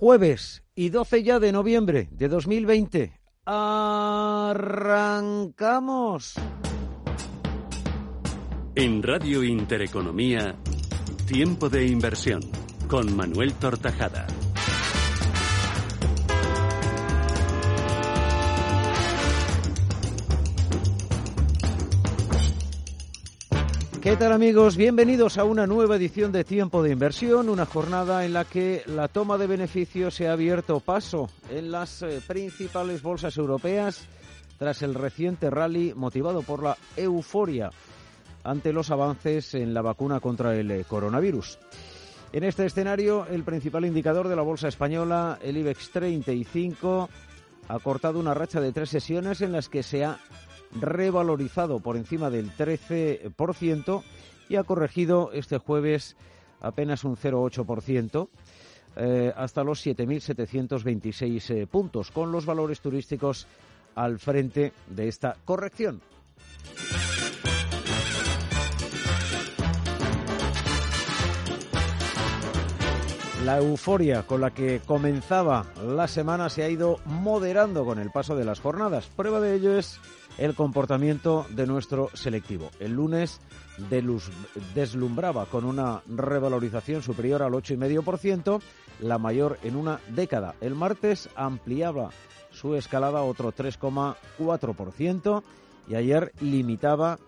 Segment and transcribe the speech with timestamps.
[0.00, 3.12] Jueves y 12 ya de noviembre de 2020.
[3.44, 4.56] Arrancamos.
[8.74, 10.56] En Radio Intereconomía,
[11.26, 12.40] Tiempo de Inversión,
[12.88, 14.26] con Manuel Tortajada.
[24.10, 24.76] ¿Qué tal amigos?
[24.76, 29.06] Bienvenidos a una nueva edición de Tiempo de Inversión, una jornada en la que la
[29.06, 34.08] toma de beneficios se ha abierto paso en las eh, principales bolsas europeas
[34.58, 37.70] tras el reciente rally motivado por la euforia
[38.42, 41.60] ante los avances en la vacuna contra el eh, coronavirus.
[42.32, 47.08] En este escenario, el principal indicador de la bolsa española, el IBEX 35,
[47.68, 50.18] ha cortado una racha de tres sesiones en las que se ha
[50.72, 54.02] revalorizado por encima del 13%
[54.48, 56.16] y ha corregido este jueves
[56.60, 58.28] apenas un 0,8%.
[58.96, 63.46] Eh, hasta los 7.726 eh, puntos, con los valores turísticos
[63.94, 66.00] al frente de esta corrección.
[73.44, 78.36] La euforia con la que comenzaba la semana se ha ido moderando con el paso
[78.36, 79.06] de las jornadas.
[79.16, 79.98] Prueba de ello es
[80.38, 82.70] el comportamiento de nuestro selectivo.
[82.80, 83.40] El lunes
[84.74, 88.60] deslumbraba con una revalorización superior al 8,5%,
[89.00, 90.54] la mayor en una década.
[90.60, 92.10] El martes ampliaba
[92.50, 95.42] su escalada a otro 3,4%
[95.88, 97.18] y ayer limitaba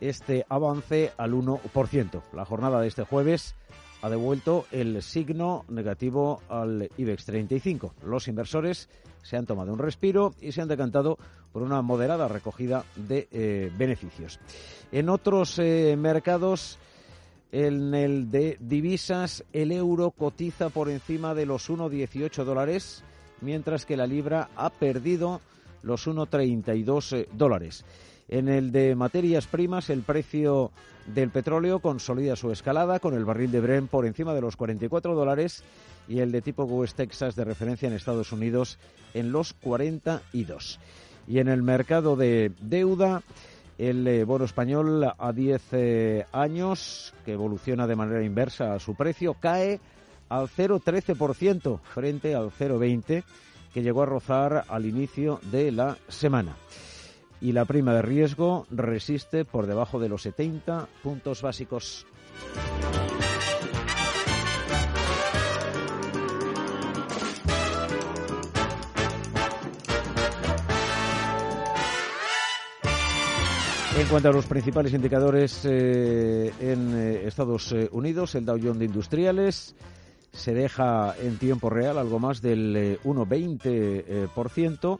[0.00, 2.22] este avance al 1%.
[2.32, 3.54] La jornada de este jueves
[4.02, 7.94] ha devuelto el signo negativo al IBEX 35.
[8.04, 8.88] Los inversores
[9.22, 11.18] se han tomado un respiro y se han decantado
[11.56, 14.38] por una moderada recogida de eh, beneficios.
[14.92, 16.78] En otros eh, mercados,
[17.50, 23.02] en el de divisas, el euro cotiza por encima de los 1,18 dólares,
[23.40, 25.40] mientras que la libra ha perdido
[25.82, 27.86] los 1,32 eh, dólares.
[28.28, 30.72] En el de materias primas, el precio
[31.06, 35.14] del petróleo consolida su escalada con el barril de Brent por encima de los 44
[35.14, 35.64] dólares
[36.06, 38.78] y el de tipo West Texas de referencia en Estados Unidos
[39.14, 40.80] en los 42.
[41.26, 43.22] Y en el mercado de deuda,
[43.78, 48.94] el eh, bono español a 10 eh, años, que evoluciona de manera inversa a su
[48.94, 49.80] precio, cae
[50.28, 53.24] al 0,13% frente al 0,20%
[53.72, 56.56] que llegó a rozar al inicio de la semana
[57.40, 62.06] y la prima de riesgo resiste por debajo de los 70 puntos básicos.
[73.98, 78.84] En cuanto a los principales indicadores eh, en eh, Estados Unidos, el Dow Jones de
[78.84, 79.74] Industriales
[80.32, 84.98] se deja en tiempo real algo más del 1,20%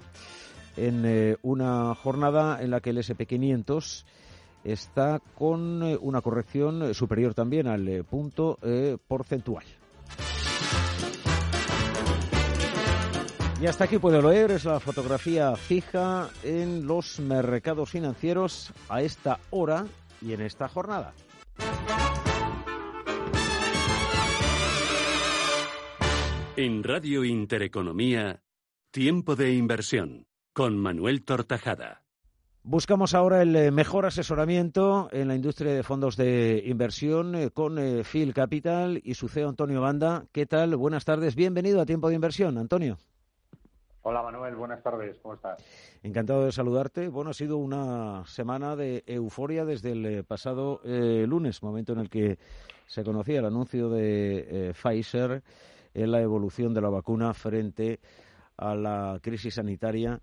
[0.76, 4.04] en eh, una jornada en la que el SP500
[4.64, 8.58] está con eh, una corrección eh, superior también al punto
[9.06, 9.64] porcentual.
[13.58, 19.40] Y hasta aquí puedo leer, es la fotografía fija en los mercados financieros a esta
[19.48, 19.86] hora
[20.20, 21.14] y en esta jornada.
[26.56, 28.42] En Radio Intereconomía,
[28.90, 32.02] tiempo de inversión con Manuel Tortajada.
[32.62, 37.78] Buscamos ahora el eh, mejor asesoramiento en la industria de fondos de inversión eh, con
[37.78, 40.26] eh, Phil Capital y su CEO Antonio Banda.
[40.32, 40.76] ¿Qué tal?
[40.76, 41.36] Buenas tardes.
[41.36, 42.98] Bienvenido a Tiempo de Inversión, Antonio.
[44.08, 45.18] Hola Manuel, buenas tardes.
[45.20, 45.60] ¿Cómo estás?
[46.04, 47.08] Encantado de saludarte.
[47.08, 52.38] Bueno, ha sido una semana de euforia desde el pasado lunes, momento en el que
[52.86, 55.42] se conocía el anuncio de Pfizer
[55.92, 57.98] en la evolución de la vacuna frente
[58.56, 60.20] a la crisis sanitaria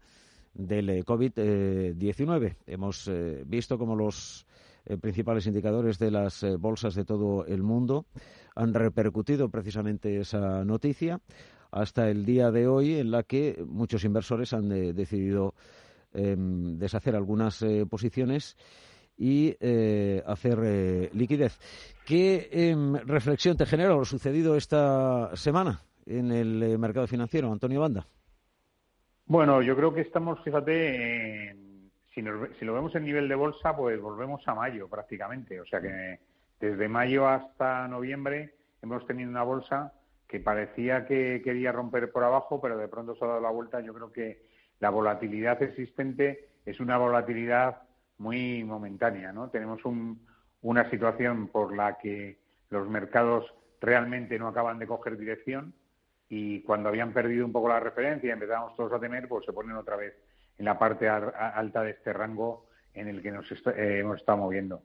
[0.53, 2.55] del eh, COVID-19.
[2.65, 4.47] Hemos eh, visto cómo los
[4.85, 8.05] eh, principales indicadores de las bolsas de todo el mundo
[8.55, 11.19] han repercutido precisamente esa noticia
[11.73, 15.53] hasta el día de hoy en la que muchos inversores han decidido
[16.13, 18.55] em, deshacer algunas posiciones
[19.17, 19.55] y
[20.25, 21.59] hacer liquidez.
[22.05, 28.05] ¿Qué em, reflexión te genera lo sucedido esta semana en el mercado financiero, Antonio Banda?
[29.25, 31.55] Bueno, yo creo que estamos, fíjate,
[32.13, 35.59] si, lo vemos en nivel de bolsa, pues volvemos a mayo prácticamente.
[35.59, 36.19] O sea que
[36.59, 39.93] desde mayo hasta noviembre hemos tenido una bolsa
[40.33, 43.81] que parecía que quería romper por abajo, pero de pronto se ha dado la vuelta.
[43.81, 44.47] Yo creo que
[44.79, 47.83] la volatilidad existente es una volatilidad
[48.17, 49.51] muy momentánea, ¿no?
[49.51, 49.81] Tenemos
[50.63, 52.39] una situación por la que
[52.71, 53.45] los mercados
[53.79, 55.75] realmente no acaban de coger dirección
[56.29, 59.53] y cuando habían perdido un poco la referencia y empezábamos todos a temer, pues se
[59.53, 60.15] ponen otra vez
[60.57, 62.65] en la parte alta de este rango
[62.95, 64.81] en el que nos eh, hemos estado moviendo.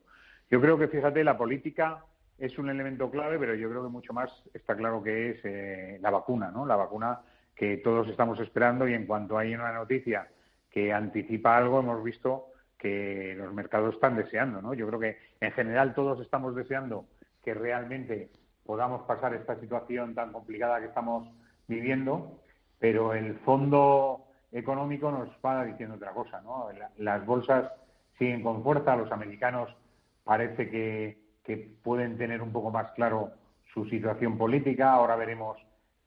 [0.51, 2.05] Yo creo que, fíjate, la política
[2.39, 5.99] es un elemento clave, pero yo creo que mucho más está claro que es eh,
[6.01, 6.65] la vacuna, ¿no?
[6.65, 7.21] La vacuna
[7.55, 10.29] que todos estamos esperando y en cuanto hay una noticia
[10.71, 14.73] que anticipa algo, hemos visto que los mercados están deseando, ¿no?
[14.75, 17.07] Yo creo que en general todos estamos deseando
[17.43, 18.31] que realmente
[18.65, 21.29] podamos pasar esta situación tan complicada que estamos
[21.67, 22.41] viviendo,
[22.79, 26.69] pero el fondo económico nos va diciendo otra cosa, ¿no?
[26.99, 27.73] Las bolsas
[28.19, 29.75] siguen con fuerza, los americanos
[30.23, 31.19] parece que,
[31.57, 33.31] pueden tener un poco más claro
[33.73, 35.57] su situación política, ahora veremos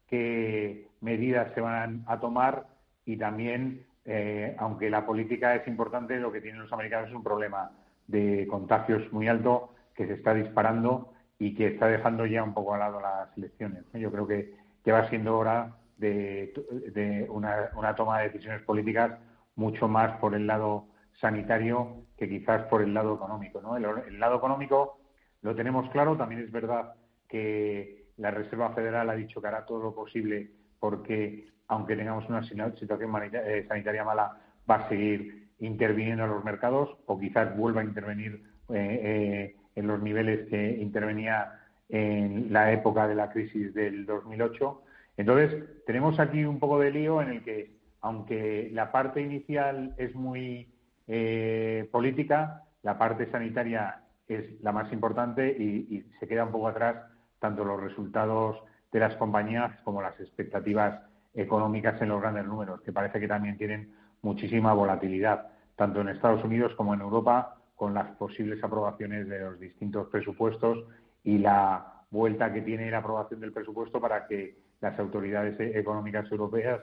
[0.08, 2.68] qué medidas se van a tomar
[3.06, 7.24] y también, eh, aunque la política es importante, lo que tienen los americanos es un
[7.24, 7.72] problema
[8.08, 12.74] de contagios muy alto que se está disparando y que está dejando ya un poco
[12.74, 13.84] al lado las elecciones.
[13.94, 14.54] Yo creo que,
[14.84, 19.12] que va siendo hora de, una, toma de decisiones políticas
[19.56, 20.88] mucho más por el lado
[21.20, 23.62] sanitario que quizás por el lado económico.
[23.62, 23.78] ¿no?
[23.78, 25.00] El, lado económico
[25.42, 26.94] lo tenemos claro, también es verdad
[27.28, 32.44] que la Reserva Federal ha dicho que hará todo lo posible porque, aunque tengamos una
[32.44, 34.38] situación eh, sanitaria mala,
[34.70, 39.88] va a seguir interviniendo en los mercados o quizás vuelva a intervenir eh, eh, en
[39.88, 41.60] los niveles que intervenía
[41.90, 44.82] en la época de la crisis del 2008.
[45.18, 47.72] Entonces, tenemos aquí un poco de lío en el que,
[48.02, 50.68] aunque la parte inicial es muy
[51.08, 54.02] eh, política, la parte sanitaria
[54.36, 56.98] es la más importante y, se queda un poco atrás
[57.39, 58.57] tanto los resultados
[58.92, 61.01] de las compañías como las expectativas
[61.33, 66.44] económicas en los grandes números, que parece que también tienen muchísima volatilidad, tanto en Estados
[66.44, 70.86] Unidos como en Europa, con las posibles aprobaciones de los distintos presupuestos
[71.24, 76.81] y la vuelta que tiene la aprobación del presupuesto para que las autoridades económicas europeas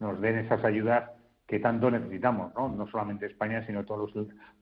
[0.00, 1.10] nos den esas ayudas
[1.46, 2.68] que tanto necesitamos, ¿no?
[2.68, 4.12] No solamente España, sino todos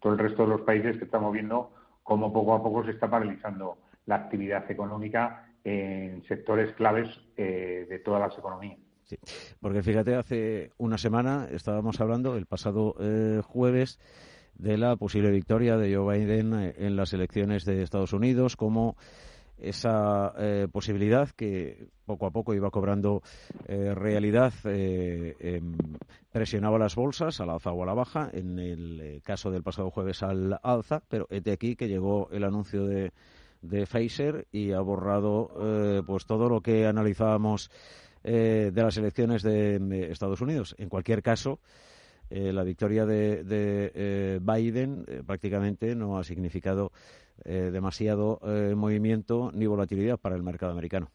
[0.01, 1.71] todo el resto de los países que estamos viendo
[2.09, 3.77] cómo poco a poco se está paralizando
[4.07, 7.07] la actividad económica en sectores claves
[7.37, 8.79] eh, de todas las economías.
[9.05, 9.19] Sí,
[9.61, 14.01] porque fíjate, hace una semana estábamos hablando, el pasado eh, jueves,
[14.55, 18.97] de la posible victoria de Joe Biden eh, en las elecciones de Estados Unidos, como
[19.61, 23.23] esa eh, posibilidad que poco a poco iba cobrando
[23.67, 25.77] eh, realidad em,
[26.33, 30.23] presionaba las bolsas al alza o a la baja, en el caso del pasado jueves
[30.23, 33.13] al alza, pero de aquí que llegó el anuncio de,
[33.63, 37.71] de Pfizer y ha borrado pues todo lo que analizábamos
[38.23, 40.75] de las elecciones de Estados Unidos.
[40.79, 41.61] En cualquier caso,
[42.31, 46.93] eh, la victoria de, eh, Biden eh, prácticamente no ha significado
[47.45, 48.41] demasiado
[48.77, 51.11] movimiento ni volatilidad para el mercado americano.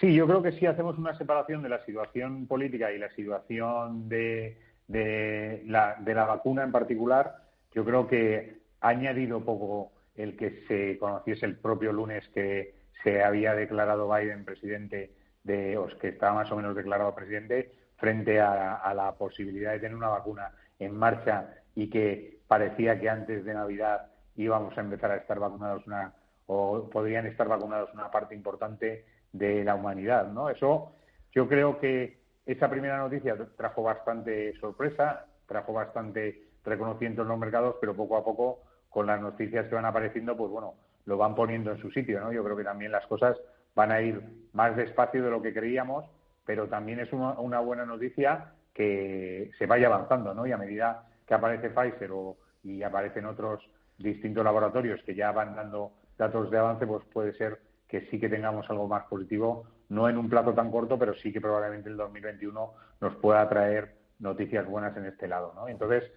[0.00, 4.08] Sí, yo creo que sí hacemos una separación de la situación política y la situación
[4.08, 7.44] de, de, la, de la vacuna en particular.
[7.72, 13.22] Yo creo que ha añadido poco el que se conociese el propio lunes que se
[13.22, 15.12] había declarado Biden presidente
[15.44, 19.96] de, o que estaba más o menos declarado presidente, frente a, la posibilidad de tener
[19.96, 25.16] una vacuna en marcha y que parecía que antes de Navidad íbamos a empezar a
[25.16, 26.12] estar vacunados una
[26.46, 30.48] o podrían estar vacunados una parte importante de la humanidad, ¿no?
[30.48, 30.92] Eso
[31.32, 37.76] yo creo que esa primera noticia trajo bastante sorpresa, trajo bastante reconocimiento en los mercados,
[37.80, 41.72] pero poco a poco con las noticias que van apareciendo, pues bueno, lo van poniendo
[41.72, 42.32] en su sitio, ¿no?
[42.32, 43.36] Yo creo que también las cosas
[43.74, 44.22] van a ir
[44.52, 46.04] más despacio de lo que creíamos
[46.46, 50.46] pero también es una, buena noticia que se vaya avanzando, ¿no?
[50.46, 55.56] Y a medida que aparece Pfizer o, y aparecen otros distintos laboratorios que ya van
[55.56, 60.08] dando datos de avance, pues puede ser que sí que tengamos algo más positivo, no
[60.08, 64.66] en un plazo tan corto, pero sí que probablemente el 2021 nos pueda traer noticias
[64.66, 65.68] buenas en este lado, ¿no?
[65.68, 66.10] Entonces,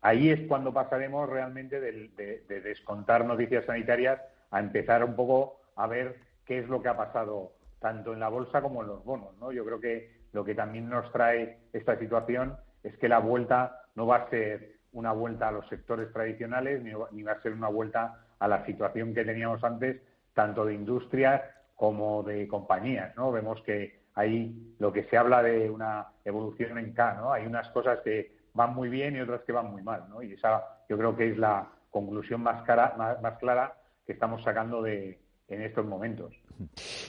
[0.00, 4.20] ahí es cuando pasaremos realmente de, de descontar noticias sanitarias
[4.50, 8.28] a empezar un poco a ver qué es lo que ha pasado tanto en la
[8.28, 9.36] bolsa como en los bonos.
[9.38, 9.52] ¿no?
[9.52, 14.06] Yo creo que lo que también nos trae esta situación es que la vuelta no
[14.06, 18.24] va a ser una vuelta a los sectores tradicionales ni, va a ser una vuelta
[18.38, 20.00] a la situación que teníamos antes,
[20.34, 21.42] tanto de industrias
[21.76, 23.14] como de compañías.
[23.16, 23.30] ¿no?
[23.32, 27.32] Vemos que ahí lo que se habla de una evolución en K, ¿no?
[27.32, 30.04] hay unas cosas que van muy bien y otras que van muy mal.
[30.08, 30.22] ¿no?
[30.22, 33.74] Y esa yo creo que es la conclusión más, cara, más clara
[34.06, 35.18] que estamos sacando de,
[35.48, 36.32] en estos momentos.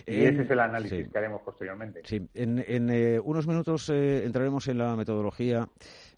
[0.07, 2.01] Y ese es el análisis que haremos posteriormente.
[2.05, 5.67] Sí, en, eh, unos minutos eh, entraremos en la metodología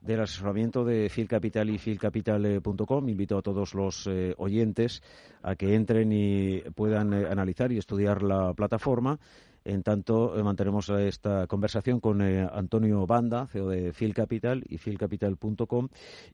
[0.02, 3.10] del asesoramiento de Capital y filcapital.com.
[3.10, 5.02] Invito a todos los eh, oyentes
[5.42, 9.20] a que entren y puedan analizar y estudiar la plataforma
[9.66, 14.78] En tanto, eh, mantenemos esta conversación con eh, Antonio Banda, CEO de Phil Capital y
[14.78, 15.88] philcapital.com,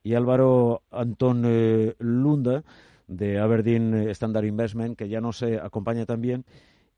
[0.04, 2.64] y Álvaro Antón eh, Lunda,
[3.08, 6.46] de Aberdeen Standard Investment, que ya nos acompaña también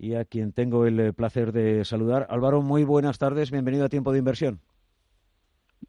[0.01, 2.25] y a quien tengo el placer de saludar.
[2.31, 4.60] Álvaro, muy buenas tardes, bienvenido a Tiempo de Inversión.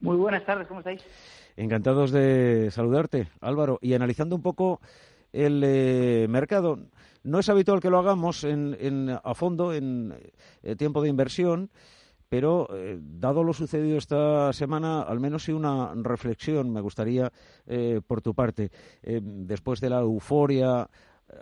[0.00, 1.02] Muy buenas tardes, ¿cómo estáis?
[1.56, 3.78] Encantados de saludarte, Álvaro.
[3.80, 4.82] Y analizando un poco
[5.32, 6.78] el mercado,
[7.24, 10.14] no es habitual que lo hagamos en, a fondo en
[10.62, 11.70] eh, tiempo de inversión,
[12.28, 17.32] pero eh, dado lo sucedido esta semana, al menos sí una reflexión me gustaría
[17.66, 18.70] eh, por tu parte.
[19.02, 20.86] después de la euforia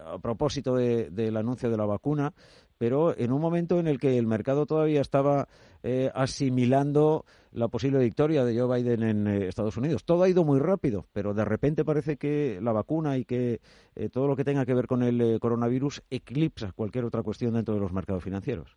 [0.04, 2.32] a propósito del anuncio de la vacuna,
[2.78, 5.48] pero en un momento en el que el mercado todavía estaba
[5.82, 10.04] eh, asimilando la posible victoria de Joe Biden en eh, Estados Unidos.
[10.04, 13.60] Todo ha ido muy rápido, pero de repente parece que la vacuna y que
[13.94, 17.74] eh, todo lo que tenga que ver con el coronavirus eclipsa cualquier otra cuestión dentro
[17.74, 18.76] de los mercados financieros.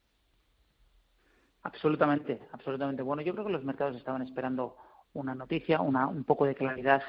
[1.64, 3.04] Absolutamente, absolutamente.
[3.04, 4.76] Bueno, yo creo que los mercados estaban esperando
[5.14, 7.02] una noticia, una, un poco de claridad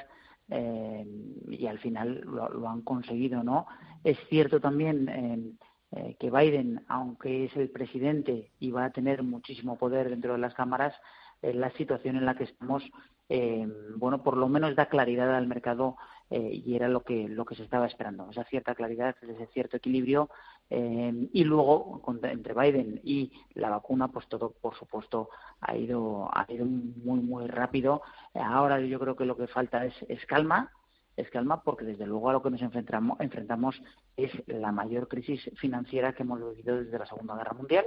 [0.47, 3.65] y al final lo, han conseguido, ¿no?
[4.03, 5.57] Es cierto también
[5.95, 10.39] eh, que Biden, aunque es el presidente y va a tener muchísimo poder dentro de
[10.39, 10.93] las cámaras,
[11.41, 12.83] en la situación en la que estamos,
[13.29, 15.95] eh, bueno, por lo menos da claridad al mercado
[16.29, 19.77] eh, y era lo que lo que se estaba esperando, esa cierta claridad, ese cierto
[19.77, 20.29] equilibrio
[20.69, 25.29] y luego entre Biden y la vacuna, pues todo, por supuesto,
[25.61, 28.01] ha ido ha ido muy muy rápido.
[28.33, 30.71] Ahora yo creo que lo que falta es calma
[31.17, 33.81] es calma porque desde luego a lo que nos enfrentamos, enfrentamos
[34.17, 37.85] es la mayor crisis financiera que hemos vivido desde la Segunda Guerra Mundial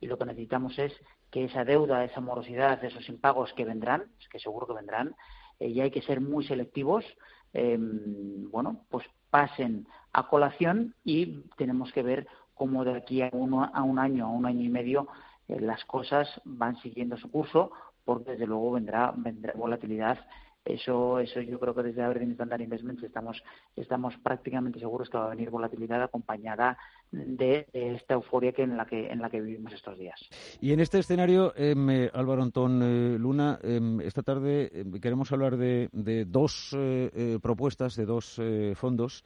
[0.00, 0.92] y lo que necesitamos es
[1.30, 5.14] que esa deuda, esa morosidad, esos impagos que vendrán, que seguro que vendrán,
[5.58, 7.04] eh, y hay que ser muy selectivos,
[7.52, 13.70] em, bueno, pues pasen a colación y tenemos que ver cómo de aquí a, uno,
[13.72, 15.08] a un año, a un año y medio,
[15.48, 17.72] eh, las cosas van siguiendo su curso,
[18.04, 20.18] porque desde luego vendrá, vendrá volatilidad
[20.64, 23.42] eso, eso yo creo que desde Aberdeen Standard Investments estamos,
[23.76, 26.76] estamos prácticamente seguros que va a venir volatilidad acompañada
[27.10, 30.20] de, esta euforia que en la que en la que vivimos estos días.
[30.60, 35.32] Y en este escenario, em, eh, Álvaro Antón eh, Luna, em, esta tarde em, queremos
[35.32, 38.40] hablar de, de dos eh, propuestas de dos
[38.74, 39.24] fondos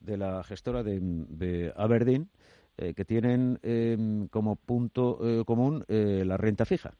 [0.00, 2.28] de la gestora de, de Aberdeen
[2.76, 3.58] que tienen
[4.30, 6.94] como punto común la renta fija.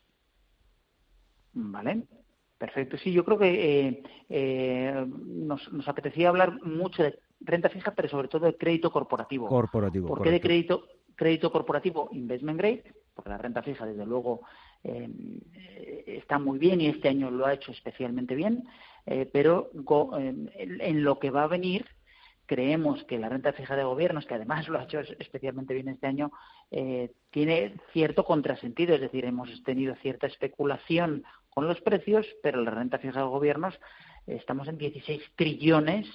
[1.53, 2.03] Vale.
[2.59, 7.95] Perfecto, sí, yo creo que eh, eh, nos, nos, apetecía hablar mucho de renta fija,
[7.95, 9.47] pero sobre todo de crédito corporativo.
[9.47, 10.09] Corporativo.
[10.09, 10.85] ¿Por qué de crédito,
[11.15, 12.83] crédito corporativo investment grade?
[13.15, 14.41] Porque la renta fija, desde luego,
[14.83, 15.09] eh,
[16.07, 18.65] está muy bien y este año lo ha hecho especialmente bien,
[19.33, 21.87] pero en lo que va a venir
[22.49, 26.09] creemos que la renta fija de gobiernos, que además lo ha hecho especialmente bien este
[26.09, 26.33] año,
[26.73, 31.23] eh, tiene cierto contrasentido, es decir, hemos tenido cierta especulación
[31.59, 33.75] con los precios, pero la renta fija de gobiernos
[34.29, 36.07] eh, estamos en 16 trillones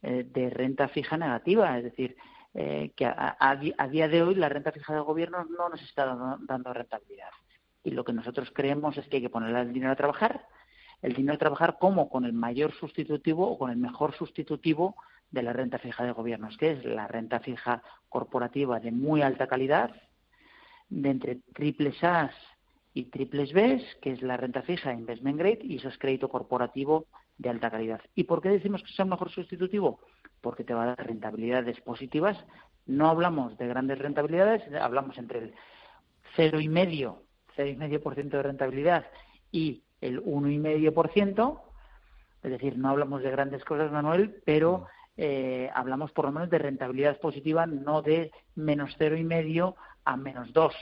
[0.00, 2.16] eh, de renta fija negativa, es decir,
[2.54, 7.30] que a, día de hoy la renta fija de gobiernos no nos está dando, rentabilidad.
[7.82, 10.46] Y lo que nosotros creemos es que hay que poner el dinero a trabajar,
[11.02, 14.94] el dinero a trabajar como con el mayor sustitutivo o con el mejor sustitutivo
[15.32, 19.48] de la renta fija de gobiernos, que es la renta fija corporativa de muy alta
[19.48, 19.90] calidad,
[20.88, 22.30] de entre triples A
[22.96, 27.04] y triples B, que es la renta fija investment grade, y eso es crédito corporativo
[27.36, 28.00] de alta calidad.
[28.14, 30.00] ¿Y por qué decimos que es el mejor sustitutivo?
[30.40, 32.42] Porque te va a dar rentabilidades positivas.
[32.86, 35.54] No hablamos de grandes rentabilidades, hablamos entre el
[36.38, 37.18] 0,5,
[37.54, 39.04] 0,5% de rentabilidad
[39.52, 41.60] y el 1,5%,
[42.44, 44.86] es decir, no hablamos de grandes cosas, Manuel, pero
[45.18, 49.76] eh, hablamos por lo menos de rentabilidad positiva, no de menos cero y medio
[50.06, 50.74] a menos dos,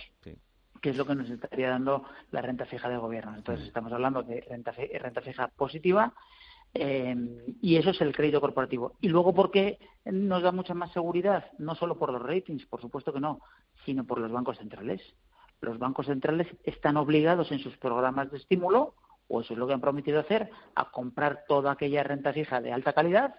[0.85, 3.35] que es lo que nos estaría dando la renta fija de gobierno.
[3.35, 6.13] Entonces estamos hablando de renta, renta fija positiva
[6.75, 7.17] eh,
[7.63, 8.93] y eso es el crédito corporativo.
[9.01, 11.47] Y luego, ¿por qué nos da mucha más seguridad?
[11.57, 13.41] No solo por los ratings, por supuesto que no,
[13.87, 15.01] sino por los bancos centrales.
[15.63, 18.93] Los bancos centrales están obligados en sus programas de estímulo,
[19.29, 22.75] o eso es lo que han prometido hacer, a comprar toda aquella renta fija de
[22.75, 23.37] alta calidad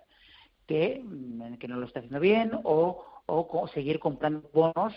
[0.65, 4.95] que, mm, que no lo está haciendo bien o, o seguir comprando bonos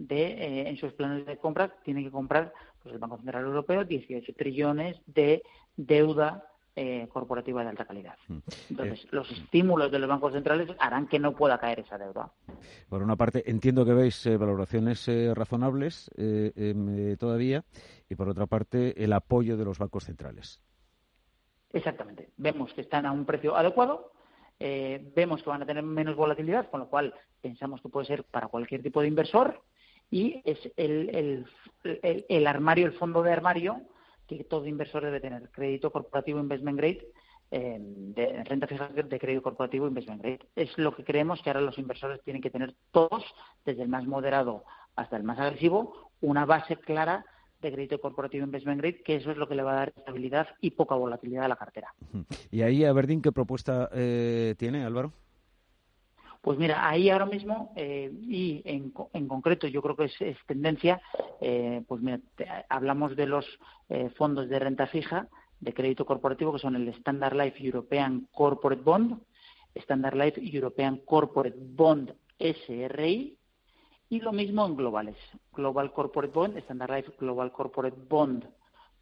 [0.00, 2.52] de, eh, en sus planes de compra, tiene que comprar
[2.82, 5.42] pues, el Banco Central Europeo 18 trillones de
[5.76, 8.16] deuda eh, corporativa de alta calidad.
[8.28, 8.38] Mm.
[8.70, 12.32] Entonces, eh, los estímulos de los bancos centrales harán que no pueda caer esa deuda.
[12.88, 17.64] Por una parte, entiendo que veis valoraciones razonables em, todavía
[18.08, 20.62] y por otra parte, el apoyo de los bancos centrales.
[21.72, 22.30] Exactamente.
[22.38, 24.12] Vemos que están a un precio adecuado
[24.62, 28.24] eh, vemos que van a tener menos volatilidad, con lo cual pensamos que puede ser
[28.24, 29.62] para cualquier tipo de inversor
[30.10, 31.46] y es el,
[32.46, 33.80] armario, el fondo de armario
[34.26, 35.50] que todo inversor debe tener.
[35.50, 37.08] Crédito corporativo investment grade,
[37.50, 40.40] eh, de renta fija de crédito corporativo investment grade.
[40.54, 43.24] Es lo que creemos que ahora los inversores tienen que tener todos,
[43.64, 44.64] desde el más moderado
[44.96, 47.24] hasta el más agresivo, una base clara
[47.60, 50.48] de crédito corporativo investment grade, que eso es lo que le va a dar estabilidad
[50.60, 51.94] y poca volatilidad a la cartera.
[52.50, 55.12] ¿Y ahí, Aberdeen, qué propuesta eh, tiene, Álvaro?
[56.40, 61.02] Pues mira, ahí ahora mismo, eh, y en, en, concreto yo creo que es, tendencia,
[61.40, 62.20] eh, pues mira,
[62.70, 63.44] hablamos de los
[63.90, 65.28] eh, fondos de renta fija
[65.60, 69.20] de crédito corporativo que son el Standard Life European Corporate Bond,
[69.74, 73.36] Standard Life European Corporate Bond SRI,
[74.08, 75.16] y lo mismo en globales,
[75.52, 78.48] Global Corporate Bond, Standard Life Global Corporate Bond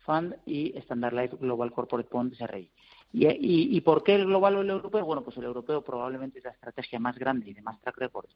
[0.05, 2.71] Fund y Standard Life Global Corporate Bond SRI.
[3.13, 5.05] ¿Y, por qué el global o el europeo?
[5.05, 8.27] Bueno, pues el europeo probablemente es la estrategia más grande y de más track record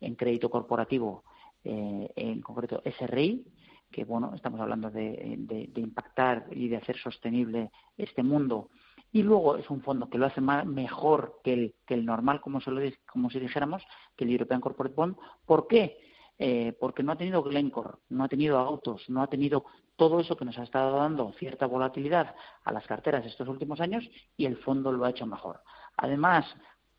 [0.00, 1.24] en crédito corporativo,
[1.64, 3.44] eh, en concreto SRI,
[3.90, 5.38] que bueno, estamos hablando de,
[5.76, 8.70] impactar y de hacer sostenible este mundo.
[9.12, 12.62] Y luego es un fondo que lo hace mejor que el, que el normal, como,
[12.62, 13.82] se lo, como si dijéramos,
[14.16, 15.16] que el European Corporate Bond.
[15.44, 15.98] ¿Por qué?
[16.38, 20.36] Eh, porque no ha tenido Glencore, no ha tenido autos, no ha tenido todo eso
[20.36, 22.34] que nos ha estado dando cierta volatilidad
[22.64, 25.60] a las carteras estos últimos años y el fondo lo ha hecho mejor.
[25.96, 26.46] Además,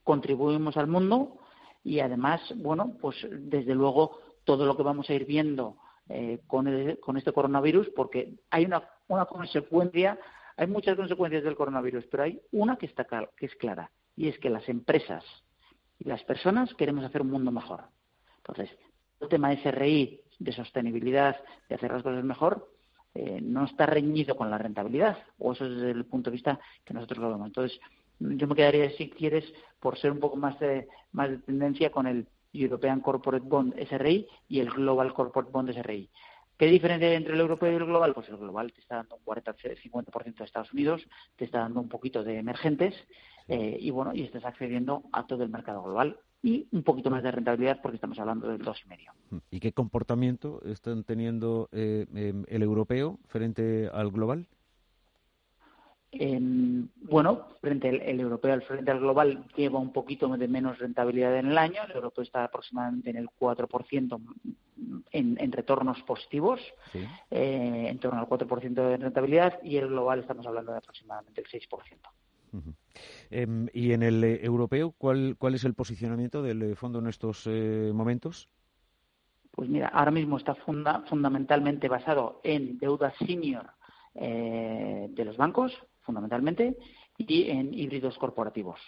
[0.04, 1.40] contribuimos al mundo
[1.84, 5.78] y además, bueno, pues desde luego todo lo que vamos a ir viendo
[6.10, 6.68] eh, con,
[7.18, 10.20] este coronavirus, porque hay una, una consecuencia,
[10.58, 14.38] hay muchas consecuencias del coronavirus, pero hay una que, está, que es clara, y es
[14.40, 15.24] que las empresas
[16.00, 17.86] y las personas queremos hacer un mundo mejor.
[18.38, 18.70] Entonces,
[19.22, 21.38] el tema de SRI, de sostenibilidad,
[21.70, 22.73] de hacer las cosas mejor,
[23.16, 26.60] eh, no está reñido con la rentabilidad, o eso es desde el punto de vista
[26.84, 27.48] que nosotros lo vemos.
[27.48, 27.80] Entonces,
[28.20, 29.46] yo me quedaría, si quieres,
[29.80, 34.28] por ser un poco más de, más de tendencia con el European Corporate Bond SRI
[34.48, 36.10] y el Global Corporate Bond SRI.
[36.58, 38.14] ¿Qué diferencia hay entre el europeo y el global?
[38.14, 41.02] Pues el global te está dando un 40-50% de Estados Unidos,
[41.36, 42.94] te está dando un poquito de emergentes
[43.48, 47.24] eh, y bueno, y estás accediendo a todo el mercado global y un poquito más
[47.24, 49.42] de rentabilidad porque estamos hablando del 2,5.
[49.50, 54.48] ¿Y qué comportamiento están teniendo eh, em, el europeo frente al global?
[57.10, 61.48] bueno, frente al el europeo, frente al global, lleva un poquito de menos rentabilidad en
[61.48, 61.82] el año.
[61.86, 64.22] El europeo está aproximadamente en el 4%
[65.12, 66.60] en, en retornos positivos,
[66.94, 71.48] eh, en torno al 4% de rentabilidad, y el global estamos hablando de aproximadamente el
[71.48, 72.78] 6%.
[73.30, 77.08] Em, ¿Y en el eh, europeo cuál, cuál es el posicionamiento del eh, fondo en
[77.08, 78.50] estos eh, momentos?
[79.52, 83.72] Pues mira, ahora mismo está fundamentalmente basado en deuda senior
[84.16, 86.78] de los bancos, fundamentalmente,
[87.18, 88.80] y en híbridos corporativos.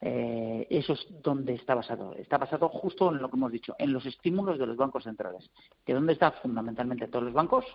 [0.00, 2.14] eso es donde está basado.
[2.14, 5.50] Está basado justo en lo que hemos dicho, en los estímulos de los bancos centrales.
[5.84, 7.66] ¿Que dónde está fundamentalmente todos los bancos?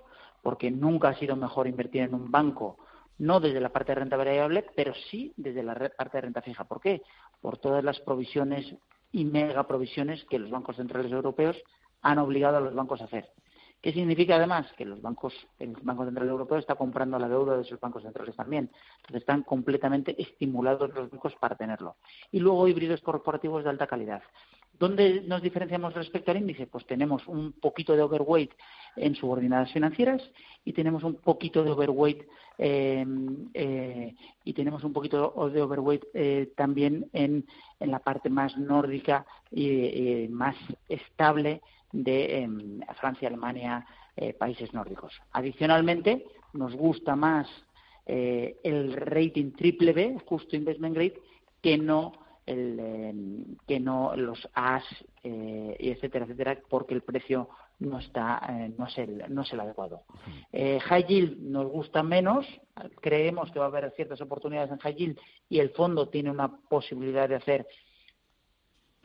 [0.42, 2.78] Porque nunca ha sido mejor invertir en un banco
[3.18, 6.64] no desde la parte de renta variable, pero sí desde la parte de renta fija.
[6.64, 7.02] ¿Por qué?
[7.42, 8.76] Por todas las provisiones
[9.12, 11.58] y mega provisiones que los bancos centrales europeos
[12.02, 13.30] han obligado a los bancos a hacer.
[13.84, 14.72] ¿Qué significa además?
[14.78, 18.34] Que los bancos, el Banco Central Europeo está comprando la deuda de sus bancos centrales
[18.34, 18.72] también.
[19.02, 21.98] Entonces están completamente estimulados los bancos para tenerlo.
[22.32, 24.24] Y luego híbridos corporativos de alta calidad.
[24.80, 26.68] ¿Dónde nos diferenciamos respecto al índice?
[26.68, 28.52] Pues tenemos un poquito de overweight
[28.96, 30.22] en subordinadas financieras
[30.66, 32.24] y tenemos un poquito de overweight
[32.58, 33.06] eh,
[33.54, 37.46] eh, y tenemos un poquito de overweight eh, también en,
[37.80, 40.56] en, la parte más nórdica y más
[40.90, 43.86] estable de em, Francia, Alemania,
[44.38, 45.14] países nórdicos.
[45.32, 47.48] Adicionalmente, nos gusta más
[48.06, 51.20] el rating triple B, justo investment grade,
[51.62, 54.84] que no el, em, que no los As,
[55.24, 59.60] eh, etcétera, etcétera, porque el precio no está eh, no es el no es el
[59.60, 60.04] adecuado.
[60.52, 62.46] Eh, high yield nos gusta menos,
[63.02, 66.58] creemos que va a haber ciertas oportunidades en high yield y el fondo tiene una
[66.70, 67.68] posibilidad de hacer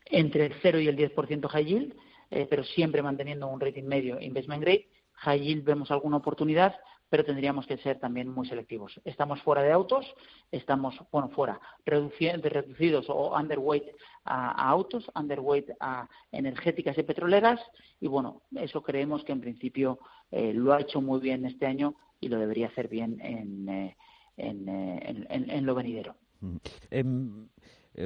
[0.07, 1.94] entre el 0 y el 10% high yield,
[2.31, 4.88] eh, pero siempre manteniendo un rating medio investment grade.
[5.12, 6.77] High yield vemos alguna oportunidad,
[7.09, 9.01] pero tendríamos que ser también muy selectivos.
[9.05, 10.07] Estamos fuera de autos,
[10.51, 13.87] estamos, bueno, fuera, reducidos o underweight
[14.25, 17.61] a, autos, underweight a energéticas y petroleras,
[18.01, 19.99] y bueno, eso creemos que en principio
[20.31, 23.97] eh, lo ha hecho muy bien este año y lo debería hacer bien en, eh,
[24.37, 26.16] eh, en, lo venidero.
[26.40, 26.57] Mm.
[26.90, 27.49] Em,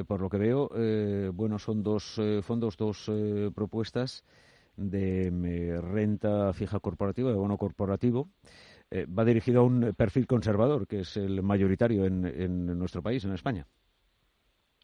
[0.06, 0.70] por lo que veo,
[1.34, 3.10] bueno, son dos fondos, dos
[3.54, 4.24] propuestas
[4.76, 8.30] de renta fija corporativa, de bono corporativo.
[8.94, 13.32] Eh, va dirigido a un perfil conservador, que es el mayoritario en, nuestro país, en
[13.32, 13.66] España.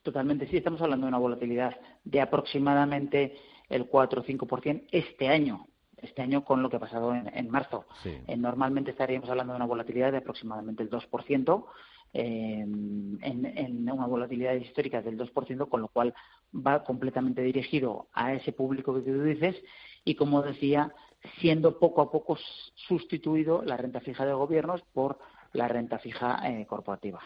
[0.03, 3.37] Totalmente, sí, estamos hablando de una volatilidad de aproximadamente
[3.69, 5.67] el 4 o 5% este año.
[5.99, 7.85] este año con lo que ha pasado en, marzo.
[8.05, 11.67] Eh, normalmente estaríamos hablando de una volatilidad de aproximadamente el 2%,
[12.15, 16.15] eh, en, en, una volatilidad histórica del 2%, con lo cual
[16.55, 19.63] va completamente dirigido a ese público que tú dices
[20.03, 20.95] y, como decía,
[21.41, 22.37] siendo poco a poco
[22.75, 25.19] sustituido la renta fija de gobiernos por
[25.53, 27.21] la renta fija eh, corporativa.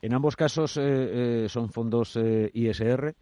[0.00, 3.14] En ambos casos eh, son fondos ISR,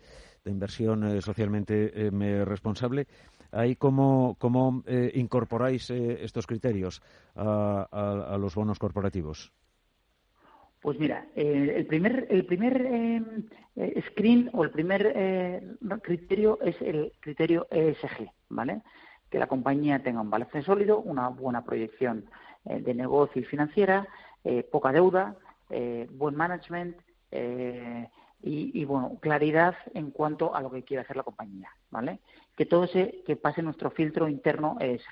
[0.45, 2.11] de inversión socialmente
[2.45, 3.07] responsable.
[3.51, 7.01] Ahí cómo, cómo eh, incorporáis eh, estos criterios
[7.35, 9.53] a, los bonos corporativos.
[10.81, 13.23] Pues mira, eh, el primer, el primer
[14.11, 18.83] screen o el primer criterio es el criterio ESG, ¿vale?
[19.31, 22.27] Que la compañía tenga un balance sólido, una buena proyección
[22.65, 24.07] de negocio y financiera,
[24.71, 25.37] poca deuda,
[26.11, 26.97] buen management,
[28.41, 32.21] y, bueno, claridad en cuanto a lo que quiere hacer la compañía, ¿vale?
[32.57, 35.05] Que todo ese, que pase nuestro filtro interno ESG,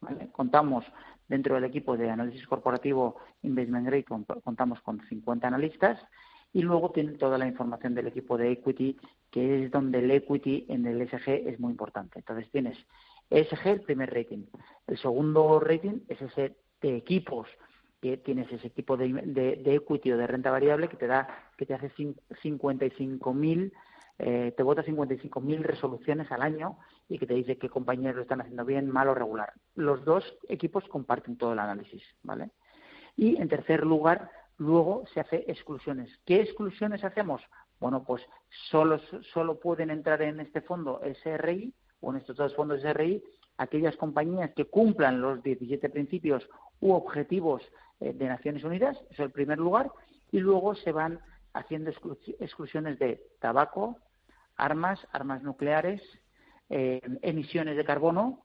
[0.00, 0.28] ¿vale?
[0.32, 0.84] Contamos
[1.28, 4.04] dentro del equipo de análisis corporativo Investment Grade,
[4.42, 5.98] contamos con 50 analistas
[6.52, 8.98] y luego tienen toda la información del equipo de equity,
[9.30, 12.18] que es donde el equity en el ESG es muy importante.
[12.18, 12.76] Entonces tienes
[13.32, 14.44] ESG, el primer rating.
[14.86, 17.48] El segundo rating es ese de equipos
[18.00, 21.66] que tienes ese tipo de, de, equity o de renta variable que te da que
[21.66, 23.72] te hace 55.000
[24.18, 28.40] eh, te vota 55.000 resoluciones al año y que te dice qué compañías lo están
[28.40, 29.52] haciendo bien, mal o regular.
[29.74, 32.50] Los dos equipos comparten todo el análisis, ¿vale?
[33.16, 36.20] Y en tercer lugar, luego se hace exclusiones.
[36.24, 37.42] ¿Qué exclusiones hacemos?
[37.80, 38.22] Bueno, pues
[38.70, 39.00] solo,
[39.32, 43.22] solo pueden entrar en este fondo SRI o en estos dos fondos SRI
[43.56, 46.46] aquellas compañías que cumplan los 17 principios
[46.80, 47.62] u objetivos
[48.00, 49.90] eh, de Naciones Unidas, eso es el primer lugar,
[50.30, 51.20] y luego se van
[51.54, 53.98] haciendo exclusiones de tabaco,
[54.56, 56.02] armas, armas nucleares,
[56.70, 58.44] eh, emisiones de carbono,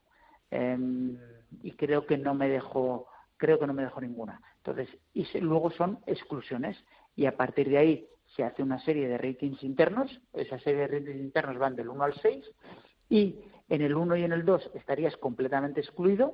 [0.52, 1.18] em,
[1.64, 4.42] y creo que no me dejo, creo que no me dejo ninguna.
[4.58, 6.78] Entonces, y luego son exclusiones,
[7.16, 10.88] y a partir de ahí se hace una serie de ratings internos, esa serie de
[10.88, 12.46] ratings internos van del 1 al 6,
[13.10, 13.40] y
[13.70, 16.34] en el 1 y en el 2 estarías completamente excluido,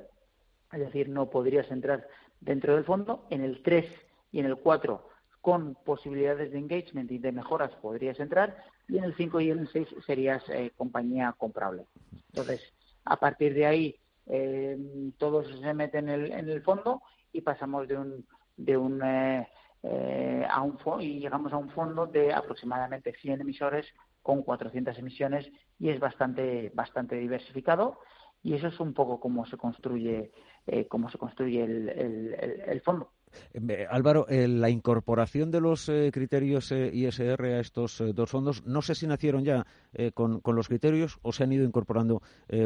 [0.71, 2.07] es decir, no podrías entrar
[2.41, 3.25] dentro del fondo.
[3.29, 3.86] En el 3
[4.31, 5.07] y en el 4,
[5.41, 8.57] con posibilidades de engagement y de mejoras, podrías entrar.
[8.88, 11.86] Y en el 5 y en el 6 serías eh, compañía comprable.
[12.29, 12.62] Entonces,
[13.05, 13.95] a partir de ahí,
[14.27, 14.77] eh,
[15.17, 19.47] todos se meten en el, en el fondo y pasamos de un, de un eh,
[19.83, 23.86] eh a un y llegamos a un fondo de aproximadamente 100 emisores
[24.23, 27.99] con 400 emisiones y es bastante bastante diversificado
[28.41, 30.31] y eso es un poco cómo se construye
[30.65, 33.12] eh, cómo se construye el, el, fondo.
[33.53, 38.95] Eh, Álvaro, eh, la incorporación de los criterios ISR a estos dos fondos, no sé
[38.95, 39.65] si nacieron ya
[40.13, 42.21] con, con, los criterios o se han ido incorporando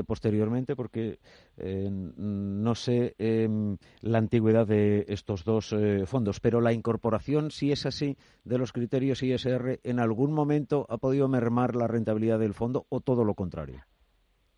[0.05, 1.19] posteriormente, porque
[1.57, 5.75] no sé em, la antigüedad de estos dos
[6.05, 10.97] fondos, pero la incorporación, si es así, de los criterios ISR, ¿en algún momento ha
[10.97, 13.83] podido mermar la rentabilidad del fondo o todo lo contrario?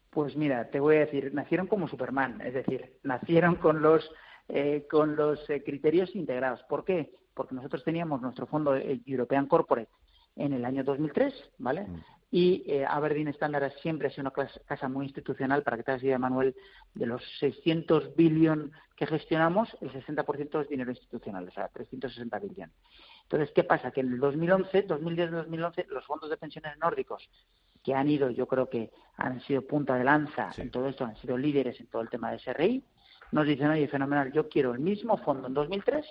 [0.09, 4.09] Pues mira, te voy a decir, nacieron como Superman, es decir, nacieron con los
[4.49, 6.63] eh, con los eh, criterios integrados.
[6.63, 7.11] ¿Por qué?
[7.33, 9.91] Porque nosotros teníamos nuestro fondo European Corporate
[10.35, 11.83] en el año 2003, ¿vale?
[11.83, 12.03] Mm.
[12.31, 16.03] Y eh, Aberdeen Standard siempre ha sido una casa muy institucional, para que te hagas
[16.03, 16.55] idea, Manuel,
[16.93, 22.71] de los 600 billion que gestionamos, el 60% es dinero institucional, o sea, 360 billion.
[23.23, 23.91] Entonces, ¿qué pasa?
[23.91, 27.29] Que en el 2011, 2010-2011, los fondos de pensiones nórdicos
[27.83, 31.15] que han ido, yo creo que han sido punta de lanza en todo esto, han
[31.17, 32.83] sido líderes en todo el tema de SRI,
[33.31, 36.05] nos dicen, oye, fenomenal, yo quiero el mismo fondo en 2003,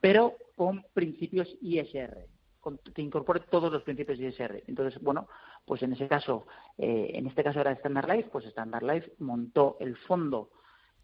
[0.00, 2.26] pero con principios ISR,
[2.94, 4.64] que incorpore todos los principios ISR.
[4.66, 5.28] Entonces, bueno,
[5.64, 6.46] pues en ese caso,
[6.78, 10.50] eh, en este caso era Standard Life, pues Standard Life montó el fondo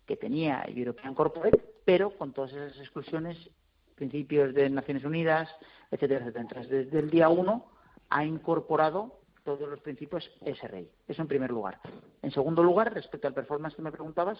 [0.06, 3.50] que tenía European Corporate, pero con todas esas exclusiones,
[3.94, 5.48] principios de Naciones Unidas,
[5.90, 6.42] etcétera, etcétera.
[6.42, 7.66] Entonces, desde el día uno
[8.10, 10.88] ha incorporado todos los principios SRI.
[11.08, 11.80] Eso en primer lugar.
[12.22, 14.38] En segundo lugar, respecto al performance que me preguntabas,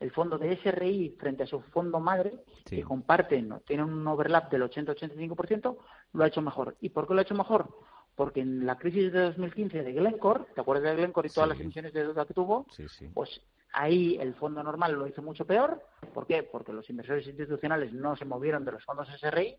[0.00, 4.62] el fondo de SRI frente a su fondo madre, que comparten, tienen un overlap del
[4.62, 5.76] 80-85%,
[6.12, 6.76] lo ha hecho mejor.
[6.80, 7.68] ¿Y por qué lo ha hecho mejor?
[8.14, 11.60] Porque en la crisis de 2015 de Glencore, ¿te acuerdas de Glencore y todas las
[11.60, 12.66] emisiones de deuda que tuvo?
[13.12, 13.40] Pues
[13.72, 15.82] ahí el fondo normal lo hizo mucho peor.
[16.12, 16.42] ¿Por qué?
[16.42, 19.56] Porque los inversores institucionales no se movieron de los fondos SRI,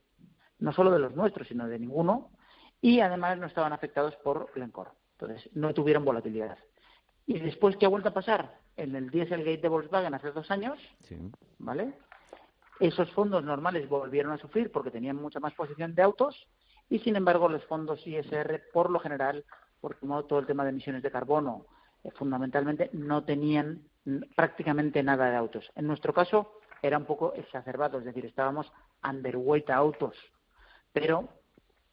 [0.59, 2.31] no solo de los nuestros, sino de ninguno
[2.81, 4.91] y además no estaban afectados por Glencore.
[5.13, 6.57] Entonces, no tuvieron volatilidad.
[7.25, 8.59] Y después, ¿qué ha vuelto a pasar?
[8.77, 10.77] En el Dieselgate de Volkswagen hace dos años,
[11.59, 11.93] ¿vale?
[12.79, 16.47] Esos fondos normales volvieron a sufrir porque tenían mucha más posición de autos
[16.89, 19.45] y, sin embargo, los fondos ISR, por lo general,
[19.79, 21.65] porque todo el tema de emisiones de carbono,
[22.03, 23.81] eh, fundamentalmente no tenían
[24.35, 25.71] prácticamente nada de autos.
[25.75, 28.71] En nuestro caso era un poco exacerbado, es decir, estábamos
[29.03, 30.15] underweight a autos,
[30.91, 31.29] pero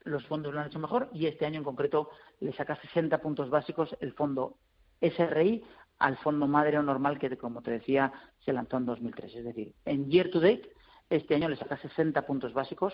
[0.05, 3.49] los fondos lo han hecho mejor y este año en concreto le saca 60 puntos
[3.51, 4.57] básicos el fondo
[5.01, 5.65] SRI
[6.03, 8.13] al fondo madre o normal que, como te decía,
[8.45, 9.37] se lanzó en 2003.
[9.37, 10.73] Es decir, en year to date,
[11.09, 12.93] este año le saca 60 puntos básicos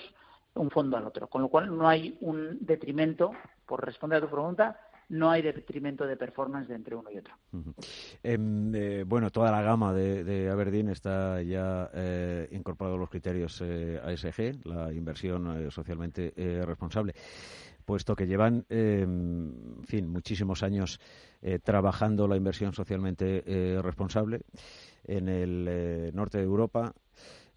[0.55, 3.33] un fondo al otro, con lo cual no hay un detrimento,
[3.65, 7.35] por responder a tu pregunta, no hay detrimento de performance entre uno y otro.
[8.23, 14.01] Em, eh, bueno, toda la gama de, Aberdeen está ya eh, incorporado los criterios eh,
[14.03, 16.33] ASG, la inversión eh, socialmente
[16.65, 17.15] responsable,
[17.85, 21.01] puesto que llevan, em, en fin, muchísimos años
[21.63, 23.45] trabajando la inversión socialmente
[23.81, 24.41] responsable
[25.05, 26.93] en el norte de Europa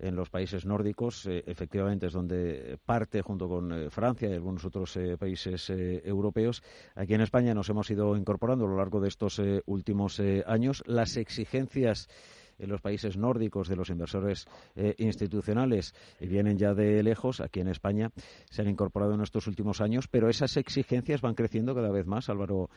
[0.01, 1.25] en los países nórdicos.
[1.27, 6.63] Eh, efectivamente es donde parte junto con eh, Francia y algunos otros eh, países europeos.
[6.95, 11.17] Aquí en España nos hemos ido incorporando a lo largo de estos últimos años las
[11.17, 12.09] exigencias
[12.57, 14.47] en los países nórdicos de los inversores
[14.97, 17.41] institucionales vienen ya de lejos.
[17.41, 18.11] Aquí en España
[18.49, 22.29] se han incorporado en estos últimos años, pero esas exigencias van creciendo cada vez más,
[22.29, 22.69] Álvaro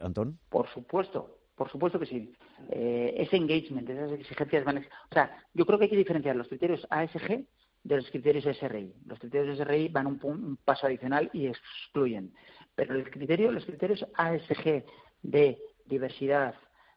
[0.00, 0.38] Antón.
[0.48, 1.43] Por supuesto.
[1.54, 2.32] Por supuesto que sí.
[2.70, 4.78] Eh, ese engagement, esas exigencias van.
[4.78, 7.46] O sea, yo creo que hay que diferenciar los criterios ASG
[7.84, 8.92] de los criterios SRI.
[9.06, 12.34] Los criterios SRI van un, paso adicional y excluyen.
[12.74, 14.84] Pero los criterios ASG
[15.22, 16.54] de diversidad,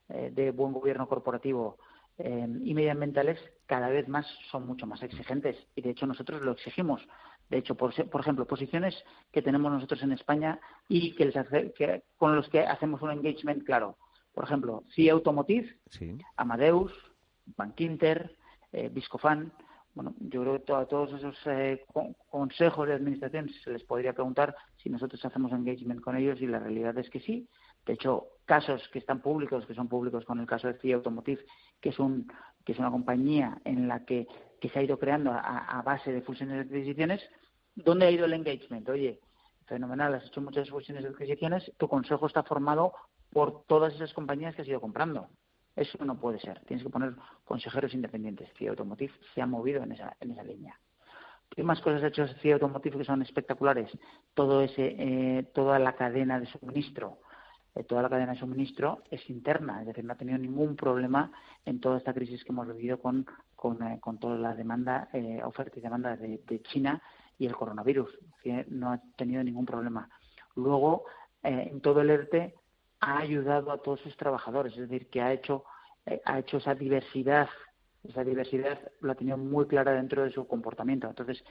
[0.10, 1.78] eh, de buen gobierno corporativo
[2.18, 5.56] eh, y medioambientales cada vez más son mucho más exigentes.
[5.76, 7.08] Y de hecho nosotros lo exigimos.
[7.50, 8.96] De hecho, por, ejemplo, posiciones
[9.32, 13.64] que tenemos nosotros en España y que, les que con los que hacemos un engagement
[13.64, 13.98] claro
[14.38, 15.80] por ejemplo, CIA Automotive,
[16.36, 16.94] Amadeus,
[17.58, 18.36] Bankinter,
[18.72, 19.52] eh, Viscofan.
[19.96, 21.84] Bueno, yo creo que a todos esos eh,
[22.30, 26.60] consejos de administración se les podría preguntar si nosotros hacemos engagement con ellos y la
[26.60, 27.50] realidad es que sí.
[27.84, 31.44] De hecho, casos que están públicos, que son públicos con el caso de CIA Automotive,
[31.82, 32.32] que es, un,
[32.64, 34.28] que es una compañía en la que,
[34.62, 37.24] que se ha ido creando a, base de fusiones y adquisiciones,
[37.74, 38.88] ¿dónde ha ido el engagement?
[38.88, 39.20] Oye,
[39.66, 42.94] fenomenal, has hecho muchas fusiones y adquisiciones, tu consejo está formado
[43.38, 45.28] por todas esas compañías que has ido comprando.
[45.76, 46.60] Eso no puede ser.
[46.62, 47.14] Tienes que poner
[47.46, 48.50] consejeros independientes.
[48.58, 50.76] CIA Automotive se ha movido en esa, en esa línea.
[51.48, 53.92] ¿Qué más cosas ha hecho CIA Automotive que son espectaculares?
[54.34, 57.20] Todo ese, eh, toda la cadena de suministro.
[57.76, 61.32] Eh, toda la cadena de suministro es interna, es decir, no ha tenido ningún problema
[61.64, 65.10] en toda esta crisis que hemos vivido con, con, eh, toda la demanda,
[65.44, 67.00] oferta y demanda de, de, China
[67.38, 68.18] y el coronavirus.
[68.70, 70.10] No ha tenido ningún problema.
[70.56, 71.04] Luego,
[71.44, 72.56] en todo el ERTE
[73.00, 75.64] ha ayudado a todos sus trabajadores, es decir, que ha hecho,
[76.06, 77.50] eh, ha hecho esa diversidad,
[78.04, 81.08] esa diversidad la ha tenido muy clara dentro de su comportamiento.
[81.08, 81.44] Entonces,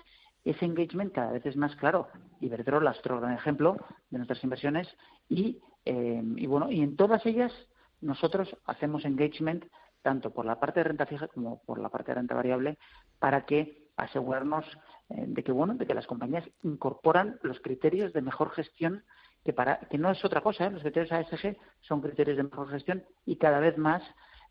[0.45, 2.09] ese engagement cada vez es más claro.
[2.41, 3.77] Iberdrola es otro gran ejemplo
[4.11, 4.89] de nuestras inversiones
[5.29, 7.53] y, eh, y bueno, y en todas ellas
[8.01, 9.65] nosotros hacemos engagement
[10.03, 12.79] tanto por la parte de renta fija como por la parte de renta variable
[13.19, 14.65] para que asegurarnos
[15.09, 19.03] eh, de que bueno de que las compañías incorporan los criterios de mejor gestión
[19.47, 20.71] que, para, que no es otra cosa, ¿eh?
[20.71, 24.03] los criterios ASG son criterios de mejor gestión y cada vez más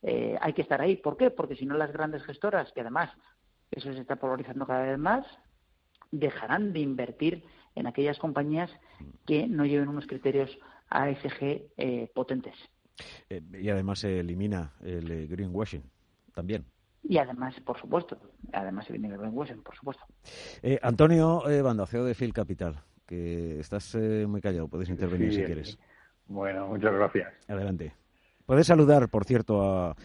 [0.01, 0.95] eh, hay que estar ahí.
[0.95, 1.29] ¿Por qué?
[1.29, 3.11] Porque si no las grandes gestoras, que además
[3.71, 5.27] eso se está polarizando cada vez más,
[6.11, 7.43] dejarán de invertir
[7.75, 8.71] en aquellas compañías
[9.27, 10.57] que no lleven unos criterios
[10.89, 12.55] ASG eh, potentes.
[13.29, 15.83] y además se elimina el greenwashing
[16.33, 16.65] también.
[17.03, 18.17] Y además, por supuesto,
[18.53, 20.05] además se elimina el greenwashing, por supuesto.
[20.81, 24.67] Antonio Bandaceo de Phil Capital que estás eh, muy callado.
[24.67, 25.77] Puedes intervenir si quieres.
[26.27, 27.33] Bueno, muchas gracias.
[27.47, 27.93] Adelante.
[28.45, 29.95] Puedes saludar, por cierto, a,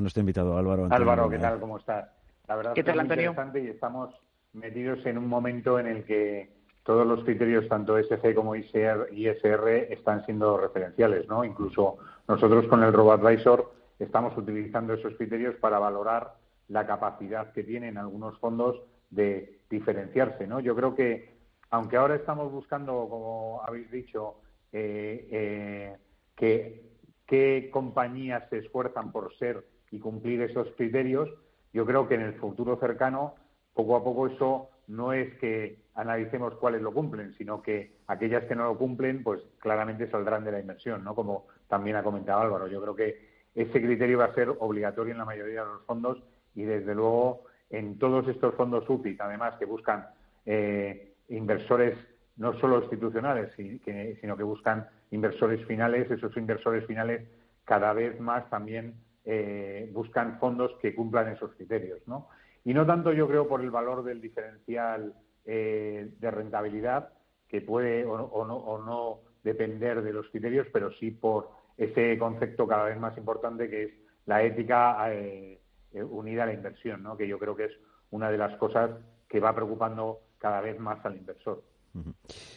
[0.00, 0.88] nuestro invitado, Álvaro.
[0.90, 1.58] Álvaro, ¿qué tal?
[1.60, 2.08] ¿Cómo estás?
[2.46, 4.14] La verdad es que es muy interesante y estamos
[4.52, 9.92] metidos en un momento en el que todos los criterios, tanto SG como ISR, ISR,
[9.92, 11.44] están siendo referenciales, ¿no?
[11.44, 16.34] Incluso nosotros con el RoboAdvisor estamos utilizando esos criterios para valorar
[16.68, 20.60] la capacidad que tienen algunos fondos de diferenciarse, ¿no?
[20.60, 21.39] Yo creo que
[21.70, 24.36] aunque ahora estamos buscando, como habéis dicho,
[24.72, 25.96] eh, eh,
[26.36, 26.90] que
[27.26, 31.28] qué compañías se esfuerzan por ser y cumplir esos criterios,
[31.72, 33.34] yo creo que en el futuro cercano,
[33.72, 38.56] poco a poco eso no es que analicemos cuáles lo cumplen, sino que aquellas que
[38.56, 41.14] no lo cumplen, pues claramente saldrán de la inversión, ¿no?
[41.14, 42.66] Como también ha comentado Álvaro.
[42.66, 46.22] Yo creo que ese criterio va a ser obligatorio en la mayoría de los fondos
[46.54, 50.08] y, desde luego, en todos estos fondos UPIC, además, que buscan
[50.46, 51.96] eh, inversores
[52.36, 56.10] no solo institucionales, sino que buscan inversores finales.
[56.10, 57.28] Esos inversores finales
[57.64, 62.28] cada vez más también eh, buscan fondos que cumplan esos criterios, ¿no?
[62.64, 65.14] Y no tanto yo creo por el valor del diferencial
[65.46, 67.12] eh, de rentabilidad
[67.48, 72.98] que puede o, no, depender de los criterios, pero sí por ese concepto cada vez
[72.98, 73.90] más importante que es
[74.26, 75.58] la ética eh,
[75.92, 77.16] eh, unida a la inversión, ¿no?
[77.16, 77.72] que yo creo que es
[78.10, 78.90] una de las cosas
[79.28, 81.62] que va preocupando cada vez más al inversor.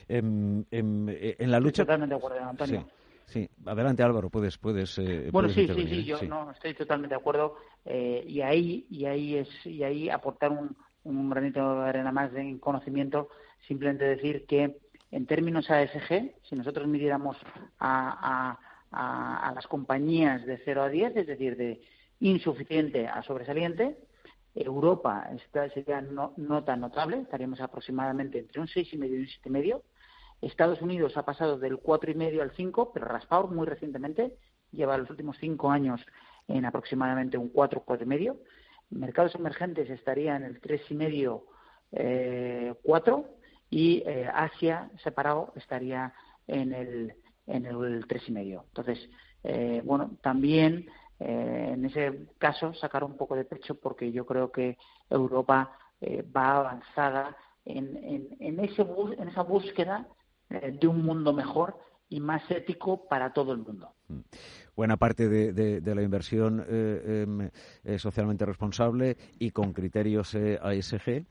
[0.08, 1.84] Em, em, eh, en, la lucha.
[1.84, 2.88] totalmente de acuerdo, Antonio.
[3.26, 3.50] Sí.
[3.65, 5.00] adelante Álvaro, puedes, puedes.
[5.32, 9.65] bueno, sí, sí, sí, yo no estoy totalmente de acuerdo y ahí y ahí es
[9.65, 13.30] y ahí aportar un, un granito de arena más de conocimiento,
[13.67, 14.78] simplemente decir que
[15.12, 17.38] en términos ASG, si nosotros midiéramos
[17.80, 18.58] a,
[18.91, 21.82] a, las compañías de 0 a 10, es decir, de
[22.19, 23.98] insuficiente a sobresaliente,
[24.56, 29.82] Europa está, sería no, tan notable, estaríamos aproximadamente entre un 6,5 y un 7,5.
[30.42, 34.36] Estados Unidos ha pasado del 4,5 al 5, pero raspado muy recientemente,
[34.72, 36.06] lleva los últimos cinco años
[36.48, 38.38] en aproximadamente un 4, 4,5.
[38.89, 41.44] Mercados emergentes estaría en el 3,5,
[41.94, 43.26] eh, 4
[43.70, 46.13] y eh, Asia separado estaría
[46.48, 47.16] en el
[47.48, 48.66] en el tres y medio.
[48.70, 49.10] Entonces,
[49.44, 50.88] eh, bueno, también
[51.26, 54.78] eh, en ese caso sacar un poco de pecho porque yo creo que
[55.10, 58.82] Europa eh, va avanzada en, en, en, ese
[59.18, 60.08] en esa búsqueda
[60.50, 61.78] de un mundo mejor
[62.10, 63.94] y más ético para todo el mundo.
[64.10, 64.20] Mm.
[64.76, 67.50] Buena parte de, la inversión em,
[67.98, 71.26] socialmente responsable y con criterios ASG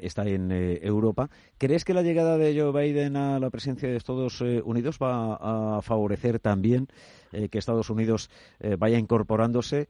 [0.00, 1.28] está en eh, Europa.
[1.58, 5.76] ¿Crees que la llegada de Joe Biden a la presidencia de Estados eh, Unidos va
[5.78, 6.86] a favorecer también
[7.32, 8.30] eh, que Estados Unidos
[8.78, 9.88] vaya incorporándose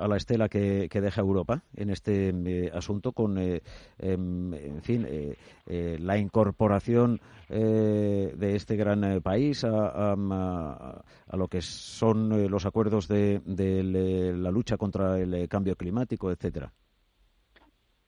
[0.00, 5.06] a la estela que, deja Europa en este asunto con, em, en fin,
[5.66, 14.32] la incorporación de este gran país a, a, lo que son los acuerdos de, de
[14.34, 16.72] la lucha contra el cambio climático, etcétera?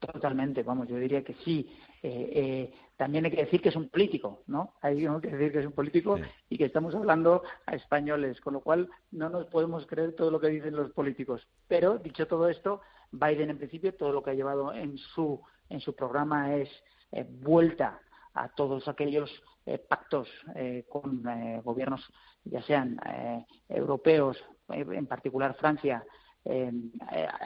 [0.00, 1.70] Totalmente, vamos, yo diría que sí.
[2.02, 4.74] Eh, eh, también hay que decir que es un político, ¿no?
[4.80, 8.62] Hay que decir que es un político y que estamos hablando a españoles, con lo
[8.62, 11.46] cual no nos podemos creer todo lo que dicen los políticos.
[11.68, 12.80] Pero, dicho todo esto,
[13.12, 16.70] Biden en principio todo lo que ha llevado en su, en su programa es
[17.12, 18.00] eh, vuelta
[18.32, 19.30] a todos aquellos
[19.88, 20.28] pactos
[20.88, 21.22] con
[21.62, 22.00] gobiernos,
[22.44, 22.98] ya sean
[23.68, 26.04] europeos, en particular Francia,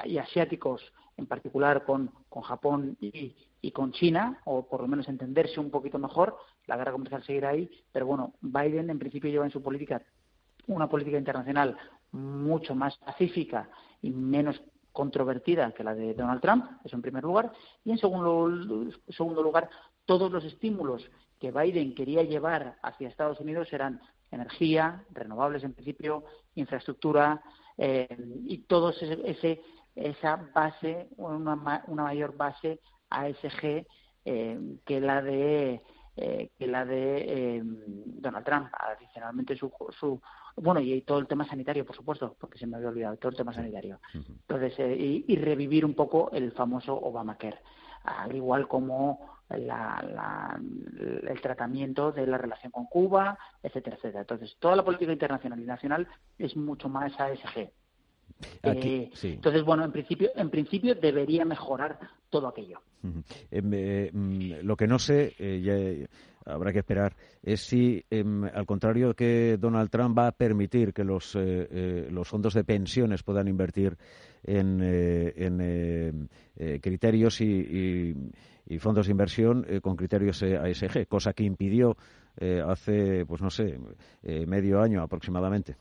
[0.04, 5.08] y asiáticos, en particular con, con Japón y, y, con China, o por lo menos
[5.08, 6.36] entenderse un poquito mejor.
[6.66, 10.02] La guerra comercial seguirá ahí, pero bueno, Biden en principio lleva en su política
[10.66, 11.76] una política internacional
[12.12, 13.68] mucho más pacífica
[14.00, 14.60] y menos
[14.92, 17.52] controvertida que la de Donald Trump, eso en primer lugar,
[17.84, 19.68] y en segundo, segundo lugar,
[20.04, 24.00] todos los estímulos que Biden quería llevar hacia Estados Unidos eran
[24.30, 26.24] energía, renovables en principio,
[26.54, 27.42] infraestructura
[27.76, 29.60] eh, y todo ese,
[29.94, 32.80] esa base, una, una mayor base
[33.10, 33.86] ASG
[34.24, 35.82] eh, que la de
[36.16, 38.68] eh, que la de eh, Donald Trump.
[38.72, 40.20] Adicionalmente su, su
[40.56, 43.36] bueno y todo el tema sanitario, por supuesto, porque se me había olvidado todo el
[43.36, 44.00] tema sanitario.
[44.14, 47.58] Entonces y, y, revivir un poco el famoso Obamacare,
[48.04, 50.60] al igual como la, la,
[51.28, 54.20] el tratamiento de la relación con Cuba, etcétera, etcétera.
[54.20, 57.70] Entonces toda la política internacional y nacional es mucho más ASG.
[58.62, 61.98] Eh, entonces, bueno, en principio, en principio debería mejorar
[62.30, 62.80] todo aquello.
[63.50, 66.06] Em, eh, mm, lo que no sé, eh,
[66.46, 71.04] habrá que esperar, es si, em, al contrario que Donald Trump va a permitir que
[71.04, 73.96] los, los fondos de pensiones puedan invertir
[74.42, 76.28] en, en
[76.80, 78.14] criterios y,
[78.66, 81.96] y, fondos de inversión con criterios ASG, cosa que impidió
[82.66, 83.78] hace, pues no sé,
[84.46, 85.76] medio año aproximadamente.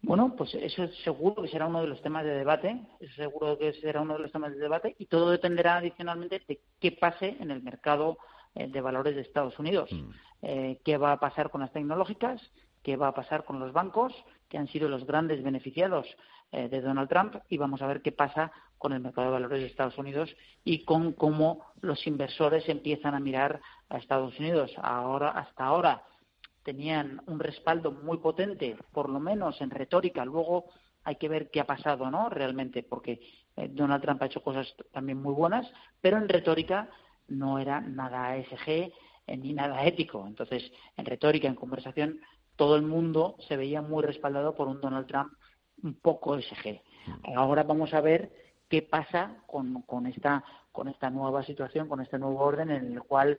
[0.00, 3.72] Bueno, pues eso seguro que será uno de los temas de debate, eso seguro que
[3.74, 7.50] será uno de los temas de debate y todo dependerá adicionalmente de qué pase en
[7.50, 8.18] el mercado
[8.54, 9.90] eh, de valores de Estados Unidos.
[9.92, 10.10] Mm.
[10.42, 12.40] Eh, ¿Qué va a pasar con las tecnológicas?
[12.82, 14.14] ¿Qué va a pasar con los bancos,
[14.48, 16.06] que han sido los grandes beneficiados
[16.52, 17.34] eh, de Donald Trump?
[17.48, 20.34] Y vamos a ver qué pasa con el mercado de valores de Estados Unidos
[20.64, 24.72] y con cómo los inversores empiezan a mirar a Estados Unidos.
[24.80, 26.04] Ahora, hasta ahora
[26.68, 30.26] tenían un respaldo muy potente, por lo menos en retórica.
[30.26, 30.66] Luego
[31.02, 32.28] hay que ver qué ha pasado, ¿no?
[32.28, 33.22] Realmente, porque
[33.56, 35.66] eh, Donald Trump ha hecho cosas también muy buenas,
[36.02, 36.90] pero en retórica
[37.26, 38.92] no era nada ASG eh,
[39.38, 40.26] ni nada ético.
[40.26, 42.20] Entonces, en retórica, en conversación,
[42.54, 45.32] todo el mundo se veía muy respaldado por un Donald Trump
[45.82, 46.82] un poco ASG.
[47.34, 48.30] Ahora vamos a ver
[48.68, 53.02] qué pasa con, con esta con esta nueva situación, con este nuevo orden en el
[53.04, 53.38] cual,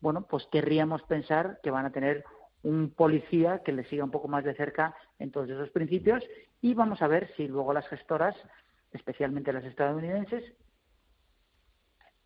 [0.00, 2.24] bueno, pues querríamos pensar que van a tener
[2.62, 6.24] un policía que le siga un poco más de cerca en todos esos principios
[6.60, 8.36] y vamos a ver si luego las gestoras,
[8.92, 10.44] especialmente las estadounidenses,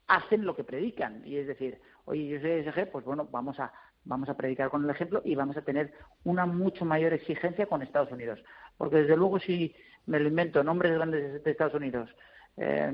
[0.07, 3.73] hacen lo que predican y es decir, oye, yo soy ESG, pues bueno, vamos a
[4.05, 5.93] vamos a predicar con el ejemplo y vamos a tener
[6.25, 8.39] una mucho mayor exigencia con Estados Unidos.
[8.77, 9.75] Porque desde luego si
[10.07, 12.11] me lo invento, nombres grandes de Estados Unidos,
[12.57, 12.93] eh,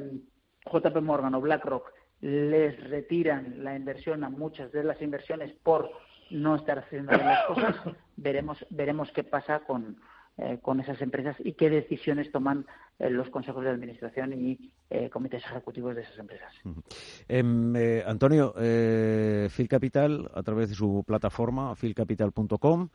[0.66, 5.90] JP Morgan o BlackRock les retiran la inversión a muchas de las inversiones por
[6.30, 7.76] no estar haciendo las cosas,
[8.16, 9.96] veremos, veremos qué pasa con,
[10.42, 12.64] eh, con esas empresas y qué decisiones toman
[12.98, 16.54] eh, los consejos de administración y eh, comités ejecutivos de esas empresas.
[17.28, 17.74] Em,
[18.06, 22.88] Antonio, Phil Capital, a través de su plataforma, philcapital.com,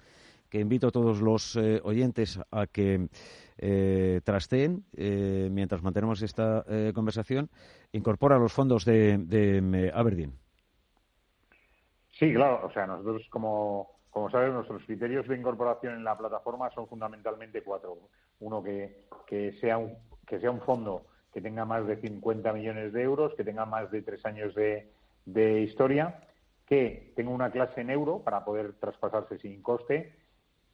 [0.50, 3.10] que invito a todos los oyentes a que
[4.24, 4.86] trasteen
[5.52, 7.50] mientras mantenemos esta conversación,
[7.92, 10.45] incorpora los fondos de, de Aberdeen.
[12.18, 12.66] Sí, claro.
[12.66, 17.62] O sea, nosotros como como sabes, nuestros criterios de incorporación en la plataforma son fundamentalmente
[17.62, 17.98] cuatro.
[18.40, 19.94] Uno, que, que, sea, un,
[20.26, 23.92] que sea un fondo que tenga más de 50 millones de euros, que tenga más
[23.92, 24.90] de tres años de,
[25.26, 26.22] de historia,
[26.66, 30.16] que tenga una clase en euro para poder traspasarse sin coste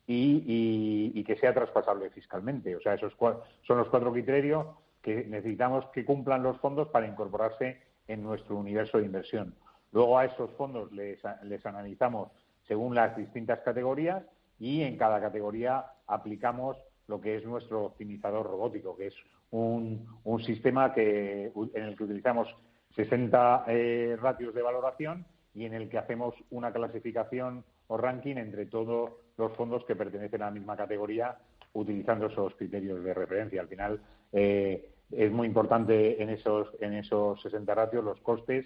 [0.06, 2.76] y, y, que sea traspasable fiscalmente.
[2.76, 4.68] O sea, esos son los cuatro criterios
[5.02, 9.56] que necesitamos que cumplan los fondos para incorporarse en nuestro universo de inversión.
[9.92, 11.24] Luego a esos fondos les,
[11.66, 12.30] analizamos
[12.68, 14.24] según las distintas categorías
[14.60, 16.78] y en cada categoría aplicamos
[17.08, 19.16] lo que es nuestro optimizador robótico, que es
[19.52, 20.08] un,
[20.46, 22.48] sistema que, en el que utilizamos
[22.96, 28.66] 60 eh, ratios de valoración y en el que hacemos una clasificación o ranking entre
[28.68, 31.38] todos los fondos que pertenecen a la misma categoría
[31.74, 33.62] utilizando esos criterios de referencia.
[33.62, 38.66] Al final eh, es muy importante en esos, en esos 60 ratios los costes,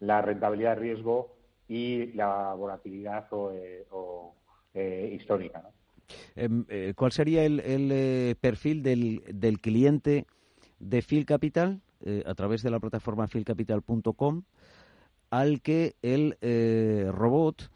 [0.00, 1.36] la rentabilidad de riesgo
[1.68, 3.86] y la volatilidad o, eh,
[4.74, 5.62] eh, histórica.
[6.36, 10.26] Em, eh, ¿Cuál sería el, perfil del, del, cliente
[10.78, 11.80] de Phil Capital
[12.26, 14.42] a través de la plataforma philcapital.com
[15.30, 16.36] al que el
[17.10, 17.70] robot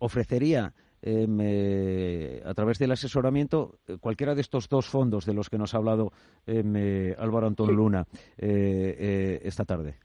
[0.00, 5.72] ofrecería em, a través del asesoramiento cualquiera de estos dos fondos de los que nos
[5.72, 6.12] ha hablado
[6.46, 8.06] em, Álvaro Antón Luna
[8.36, 9.96] esta tarde?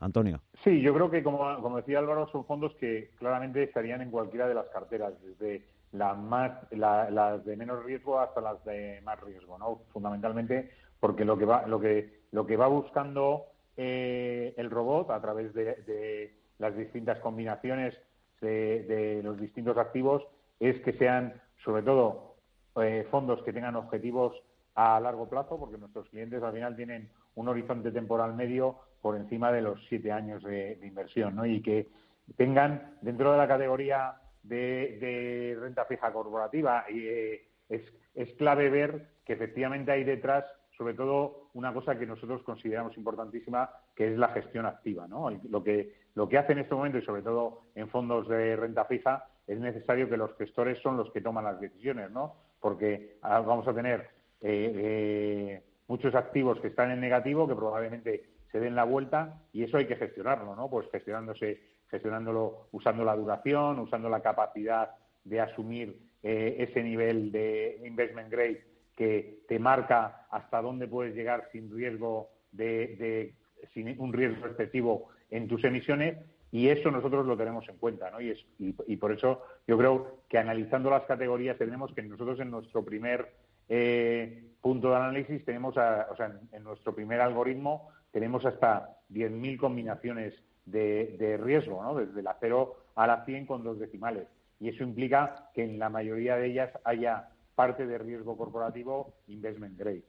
[0.00, 0.40] Antonio.
[0.64, 4.54] Sí, yo creo que, como, decía Álvaro, son fondos que claramente estarían en cualquiera de
[4.54, 9.82] las carteras, desde las más, las de menos riesgo hasta las de más riesgo, ¿no?
[9.92, 10.70] Fundamentalmente
[11.00, 13.46] porque lo que va, lo que, lo que va buscando
[13.76, 17.94] eh, el robot a través de, las distintas combinaciones
[18.40, 20.22] de, los distintos activos
[20.60, 22.36] es que sean, sobre todo,
[22.76, 24.34] eh, fondos que tengan objetivos
[24.74, 29.52] a largo plazo, porque nuestros clientes al final tienen un horizonte temporal medio por encima
[29.52, 31.46] de los siete años de, inversión, ¿no?
[31.46, 31.88] Y que
[32.36, 39.92] tengan dentro de la categoría de, renta fija corporativa eh, es, clave ver que efectivamente
[39.92, 40.44] hay detrás
[40.76, 45.06] sobre todo una cosa que nosotros consideramos importantísima, que es la gestión activa.
[45.06, 45.28] ¿no?
[45.50, 48.86] Lo, que, lo que hace en este momento, y sobre todo en fondos de renta
[48.86, 52.34] fija, es necesario que los gestores son los que toman las decisiones, ¿no?
[52.60, 54.08] porque ah, vamos a tener
[54.40, 59.62] eh, eh, muchos activos que están en negativo, que probablemente se den la vuelta y
[59.62, 60.68] eso hay que gestionarlo, ¿no?
[60.68, 64.90] Pues gestionándose, gestionándolo, usando la duración, usando la capacidad
[65.24, 68.64] de asumir eh, ese nivel de investment grade
[68.96, 73.34] que te marca hasta dónde puedes llegar sin riesgo de,
[73.72, 76.18] sin un riesgo excesivo en tus emisiones
[76.52, 78.20] y eso nosotros lo tenemos en cuenta, ¿no?
[78.20, 82.50] Y, es, y, por eso yo creo que analizando las categorías tenemos que nosotros en
[82.50, 83.32] nuestro primer
[83.68, 90.34] eh, punto de análisis tenemos, o sea, en, nuestro primer algoritmo tenemos hasta 10.000 combinaciones
[90.66, 91.94] de, riesgo, ¿no?
[91.94, 94.26] Desde la 0 a la 100 con dos decimales.
[94.60, 99.78] Y eso implica que en la mayoría de ellas haya parte de riesgo corporativo investment
[99.78, 100.04] grade.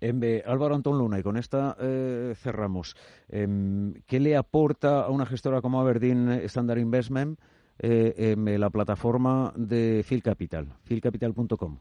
[0.00, 2.96] Eh, Álvaro Antón Luna, y con esta eh, cerramos.
[3.28, 7.38] Em, ¿Qué le aporta a una gestora como Aberdeen Standard Investment
[7.78, 11.78] eh, em, la plataforma de Phil Capital, philcapital.com?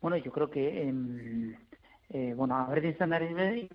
[0.00, 1.54] Bueno, yo creo que em,
[2.10, 3.22] eh, bueno, Aberdeen Standard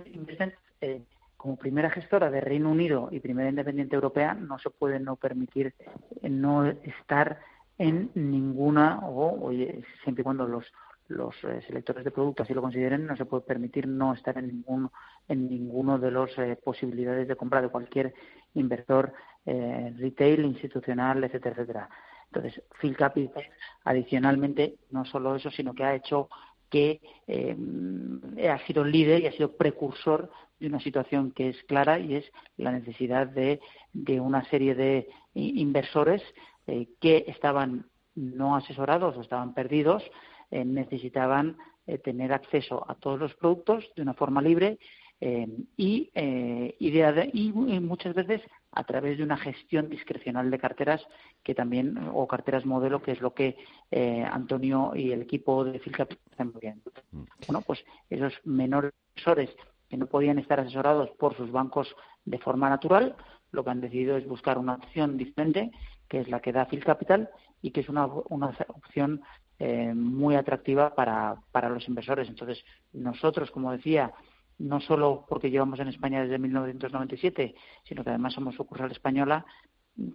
[0.06, 1.04] Investment, eh,
[1.38, 5.74] como primera gestora de Reino Unido y primera independiente europea, no se puede no permitir
[6.22, 7.40] eh, no estar
[7.78, 10.66] en ninguna, o oye, siempre y cuando los
[11.08, 14.46] los eh, selectores de productos así lo consideren, no se puede permitir no estar en
[14.46, 14.92] ninguno,
[15.28, 16.30] en ninguno de las
[16.64, 18.14] posibilidades de compra de cualquier
[18.54, 19.12] inversor
[19.44, 21.90] retail, institucional, etcétera, etcétera.
[22.32, 23.44] Entonces, Phil Capital,
[23.86, 26.30] adicionalmente, no solo eso, sino que ha hecho
[26.70, 27.56] que eh,
[28.50, 32.32] ha sido líder y ha sido precursor de una situación que es clara y es
[32.58, 33.60] la necesidad de,
[34.20, 36.22] una serie de inversores
[36.68, 40.04] eh, que estaban no asesorados o estaban perdidos,
[40.52, 41.58] eh, necesitaban
[42.04, 44.78] tener acceso a todos los productos de una forma libre
[45.22, 46.12] y, y,
[47.34, 47.52] y,
[47.82, 48.42] muchas veces
[48.72, 51.02] a través de una gestión discrecional de carteras
[51.44, 53.58] que también o carteras modelo que es lo que
[53.92, 56.82] eh, Antonio y el equipo de Philcap están bien.
[57.12, 57.24] Mm.
[57.48, 59.50] Bueno, pues esos menores asesores
[59.90, 61.94] que no podían estar asesorados por sus bancos
[62.24, 63.16] de forma natural,
[63.52, 65.72] lo que han decidido es buscar una opción diferente,
[66.08, 67.30] que es la que da Phil Capital
[67.62, 69.22] y que es una, una opción
[69.58, 72.30] eh, muy atractiva para, para los inversores.
[72.30, 72.64] Entonces,
[72.94, 74.14] nosotros, como decía,
[74.60, 79.46] no solo porque llevamos en España desde 1997, sino que además somos sucursal española,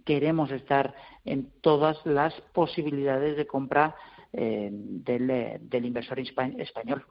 [0.05, 3.95] queremos estar en todas las posibilidades de compra
[4.33, 7.05] eh, del, inversor español.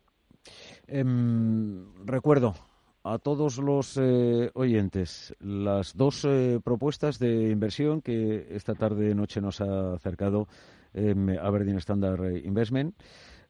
[0.87, 2.55] Em, recuerdo
[3.03, 9.41] a todos los eh, oyentes las dos eh, propuestas de inversión que esta tarde noche
[9.41, 10.49] nos ha acercado
[10.93, 12.95] em, Aberdeen Standard Investment.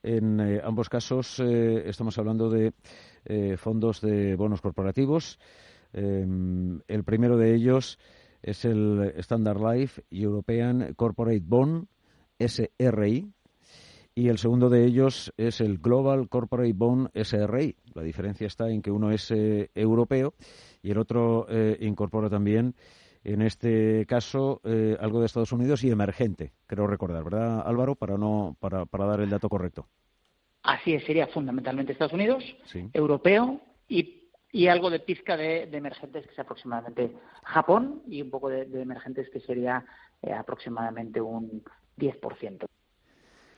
[0.03, 2.75] En ambos casos estamos hablando de
[3.25, 5.39] eh, fondos de bonos corporativos.
[5.93, 7.99] Em, el primero de ellos
[8.43, 11.87] es el Standard Life European Corporate Bond,
[12.39, 13.33] SRI,
[14.15, 17.77] y el segundo de ellos es el Global Corporate Bond SRI.
[17.95, 20.35] La diferencia está en que uno es eh, europeo
[20.83, 22.75] y el otro eh, incorpora también,
[23.25, 24.61] en este caso,
[25.01, 27.95] algo de Estados Unidos y emergente, creo recordar, ¿verdad, Álvaro?
[27.95, 29.89] Para, no, para, para dar el dato correcto.
[30.65, 32.43] Así sería fundamentalmente Estados Unidos,
[32.95, 37.13] europeo y, y, algo de pizca de, emergentes que es aproximadamente
[37.43, 39.85] Japón y un poco de, emergentes que sería
[40.23, 41.63] eh, aproximadamente un
[41.99, 42.65] 10%.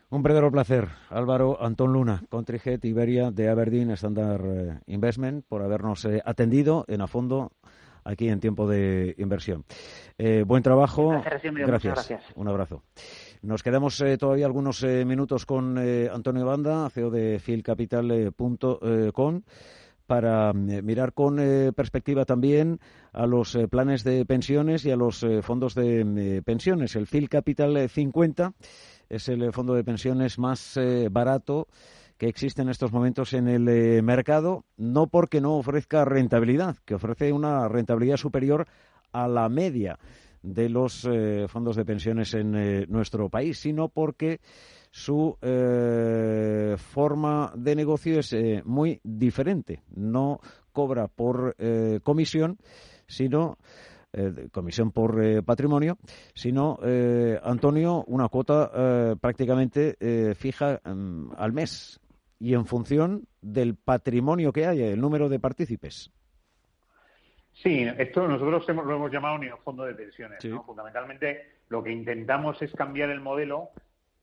[0.09, 6.05] Un verdadero placer, Álvaro Antón Luna, Contriget Iberia de Aberdeen Standard eh, Investment, por habernos
[6.07, 7.53] eh, atendido en a fondo
[8.03, 9.65] aquí en tiempo de inversión.
[10.45, 11.23] buen trabajo.
[11.55, 12.23] gracias.
[12.35, 12.83] Un abrazo.
[13.47, 19.43] Nos quedamos eh, todavía algunos eh, minutos con eh, Antonio Banda, CEO de filcapital.com
[20.05, 21.37] para mirar con
[21.75, 22.79] perspectiva también
[23.13, 26.95] a los planes de pensiones y a los fondos de pensiones.
[26.95, 28.53] El Phil Capital 50
[29.09, 30.79] es el fondo de pensiones más
[31.11, 31.67] barato
[32.19, 37.33] que existe en estos momentos en el mercado, no porque no ofrezca rentabilidad, que ofrece
[37.33, 38.69] una rentabilidad superior
[39.11, 39.99] a la media
[40.47, 44.41] de los eh, fondos de pensiones en eh, nuestro país, sino porque
[44.91, 48.35] su eh, forma de negocio es
[48.65, 49.83] muy diferente.
[49.95, 50.41] No
[50.73, 51.57] cobra por
[52.03, 52.59] comisión,
[53.07, 53.59] sino
[54.53, 55.99] comisión por patrimonio,
[56.35, 56.79] sino,
[57.43, 62.01] Antonio, una cuota prácticamente fija mm, al mes
[62.39, 66.11] y en función del patrimonio que haya, el número de partícipes.
[67.63, 70.39] Sí, esto nosotros hemos, lo hemos llamado fondo de pensiones.
[70.67, 73.71] Fundamentalmente lo que intentamos es cambiar el modelo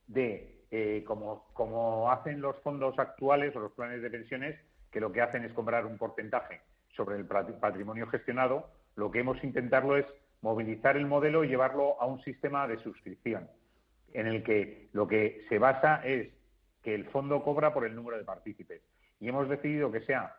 [0.08, 4.60] de, eh, como, como hacen los fondos actuales o los planes de pensiones,
[4.92, 6.62] que lo que hacen es comprar un porcentaje
[6.96, 10.06] sobre el patrimonio gestionado, lo que hemos intentado es
[10.42, 13.50] movilizar el modelo y llevarlo a un sistema de suscripción,
[14.14, 16.30] en el que lo que se basa es
[16.84, 18.82] que el fondo cobra por el número de partícipes.
[19.20, 20.36] Y hemos decidido que sea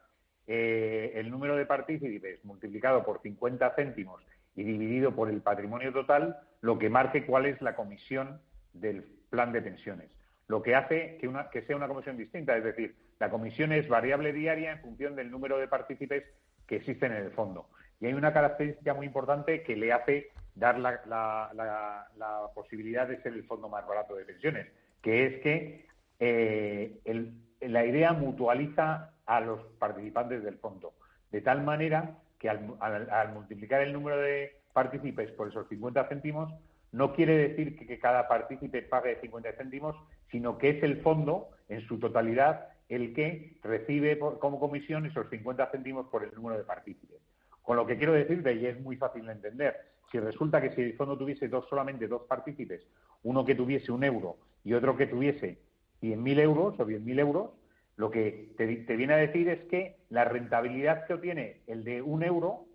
[0.47, 4.23] eh, el número de partícipes multiplicado por 50 céntimos
[4.57, 8.41] y dividido por el patrimonio total, lo que marque cuál es la comisión
[8.73, 10.11] del plan de pensiones.
[10.47, 13.89] Lo que hace que, una, que sea una comisión distinta, es decir, la comisión es
[13.89, 16.25] variable diaria en función del número de partícipes
[16.67, 17.69] que existen en el fondo.
[18.01, 22.07] Y hay una característica muy importante que le hace dar la,
[22.55, 24.67] posibilidad de ser el fondo más barato de pensiones,
[25.03, 25.87] que es que
[26.21, 30.93] eh, la idea mutualiza a los participantes del fondo.
[31.31, 36.53] De tal manera que al, multiplicar el número de partícipes por esos 50 céntimos,
[36.93, 39.97] no quiere decir que, cada partícipe pague 50 céntimos,
[40.31, 45.71] sino que es el fondo en su totalidad el que recibe como comisión esos 50
[45.71, 47.21] céntimos por el número de partícipes.
[47.63, 49.75] Con lo que quiero decirte, y es muy fácil de entender,
[50.13, 52.87] si resulta que si el fondo tuviese dos, solamente dos partícipes,
[53.23, 55.59] uno que tuviese un euro y otro que tuviese
[56.03, 57.51] 100.000 euros o 10.000 euros,
[57.97, 58.67] lo que te,
[58.97, 62.67] viene a decir es que la rentabilidad que obtiene el de un euro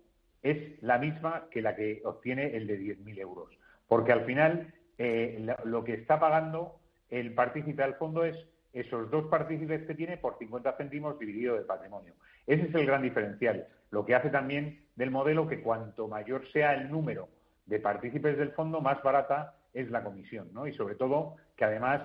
[0.42, 3.50] es la misma que la que obtiene el de 10.000 euros.
[3.86, 8.36] Porque al final eh, lo que está pagando el partícipe al fondo es
[8.72, 12.14] esos dos partícipes que tiene por 50 céntimos dividido de patrimonio.
[12.46, 13.66] Ese es el gran diferencial.
[13.90, 17.28] Lo que hace también del modelo que cuanto mayor sea el número
[17.66, 20.66] de partícipes del fondo, más barata es la comisión, ¿no?
[20.66, 22.02] Y sobre todo que además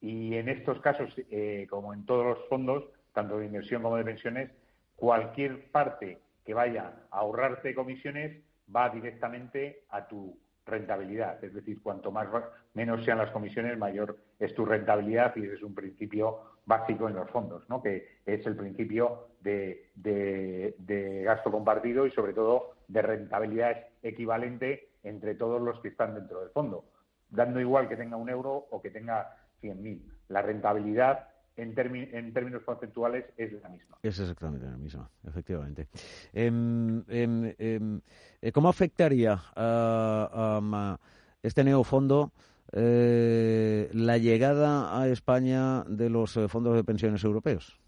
[0.00, 4.04] y en estos casos, eh, como en todos los fondos, tanto de inversión como de
[4.04, 4.50] pensiones,
[4.96, 8.42] cualquier parte que vaya a ahorrarte comisiones
[8.74, 11.42] va directamente a tu rentabilidad.
[11.44, 12.28] Es decir, cuanto más
[12.74, 17.14] menos sean las comisiones, mayor es tu rentabilidad y ese es un principio básico en
[17.14, 17.82] los fondos, ¿no?
[17.82, 25.34] que es el principio de, de, gasto compartido y sobre todo de rentabilidad equivalente entre
[25.34, 26.84] todos los que están dentro del fondo,
[27.28, 30.00] dando igual que tenga un euro o que tenga 100.000.
[30.28, 33.96] La rentabilidad en, en, términos conceptuales es la misma.
[34.02, 35.88] Es exactamente la misma, efectivamente.
[36.32, 38.00] Em, em, em,
[38.40, 40.98] eh, ¿Cómo afectaría a,
[41.42, 42.32] este neofondo
[42.72, 47.80] eh, la llegada a España de los eh, fondos de pensiones europeos?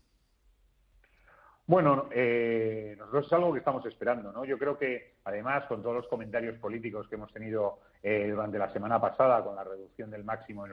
[1.66, 4.44] Bueno, eh, nosotros es algo que estamos esperando, ¿no?
[4.44, 8.72] Yo creo que, además, con todos los comentarios políticos que hemos tenido eh, durante la
[8.72, 10.72] semana pasada, con la reducción del máximo en,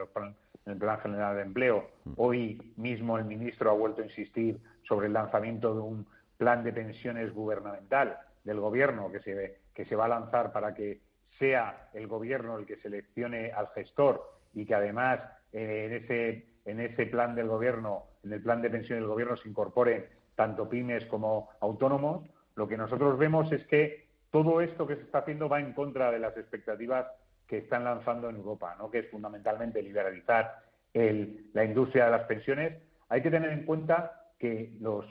[0.66, 2.14] el Plan General de Empleo, mm.
[2.18, 6.08] hoy mismo el ministro ha vuelto a insistir sobre el lanzamiento de un
[6.38, 11.02] plan de pensiones gubernamental del Gobierno que se, que se va a lanzar para que
[11.38, 15.20] sea el Gobierno el que seleccione al gestor y que, además,
[15.54, 19.38] eh, en, ese, en ese plan del Gobierno, en el plan de pensiones del Gobierno,
[19.38, 24.96] se incorpore tanto pymes como autónomos, lo que nosotros vemos es que todo esto que
[24.96, 27.08] se está haciendo va en contra de las expectativas
[27.50, 28.92] que están lanzando en Europa, ¿no?
[28.92, 32.78] que es fundamentalmente liberalizar la industria de las pensiones.
[33.10, 35.06] Hay que tener en cuenta que los,